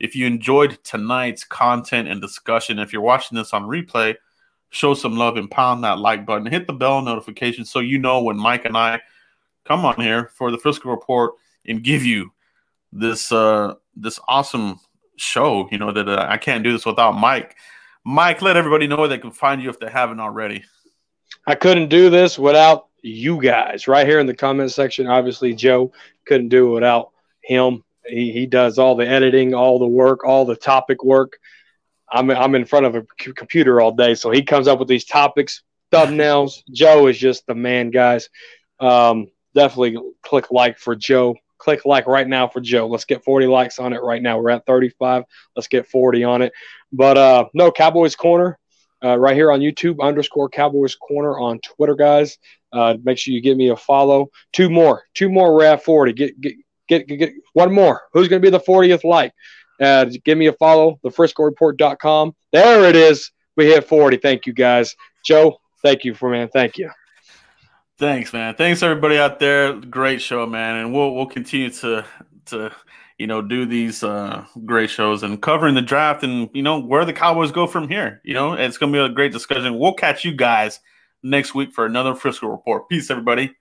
[0.00, 2.78] if you enjoyed tonight's content and discussion.
[2.78, 4.14] If you're watching this on replay,
[4.70, 6.46] show some love and pound that like button.
[6.46, 9.00] Hit the bell notification so you know when Mike and I
[9.64, 11.34] come on here for the Frisco Report
[11.66, 12.32] and give you
[12.92, 14.80] this uh this awesome
[15.16, 15.68] show.
[15.70, 17.56] You know that uh, I can't do this without Mike.
[18.04, 20.64] Mike, let everybody know where they can find you if they haven't already.
[21.46, 25.06] I couldn't do this without you guys right here in the comment section.
[25.06, 25.92] Obviously, Joe
[26.26, 27.84] couldn't do it without him.
[28.06, 31.38] He, he does all the editing, all the work, all the topic work.
[32.10, 33.02] I'm, I'm in front of a
[33.34, 36.62] computer all day, so he comes up with these topics, thumbnails.
[36.72, 38.30] Joe is just the man, guys.
[38.80, 42.86] Um, definitely click like for Joe click like right now for Joe.
[42.86, 44.38] Let's get 40 likes on it right now.
[44.38, 45.24] We're at 35.
[45.54, 46.52] Let's get 40 on it.
[46.92, 48.58] But uh, no, Cowboys Corner
[49.04, 52.38] uh, right here on YouTube underscore Cowboys Corner on Twitter, guys.
[52.72, 54.30] Uh, make sure you give me a follow.
[54.52, 55.54] Two more, two more.
[55.54, 56.12] We're at 40.
[56.12, 56.56] Get get
[56.88, 58.02] get get, one more.
[58.12, 59.32] Who's going to be the 40th like?
[59.80, 60.98] Uh, give me a follow.
[61.04, 62.34] TheFriscoReport.com.
[62.52, 63.30] There it is.
[63.56, 64.18] We hit 40.
[64.18, 64.94] Thank you, guys.
[65.24, 66.48] Joe, thank you for man.
[66.48, 66.90] Thank you.
[67.98, 68.54] Thanks, man.
[68.54, 69.72] Thanks everybody out there.
[69.74, 72.04] Great show, man, and we'll we'll continue to
[72.46, 72.70] to
[73.18, 77.04] you know do these uh, great shows and covering the draft and you know where
[77.04, 78.20] the Cowboys go from here.
[78.22, 79.78] You know, it's to be a great discussion.
[79.78, 80.78] We'll catch you guys
[81.22, 82.88] next week for another Frisco report.
[82.88, 83.54] Peace, everybody.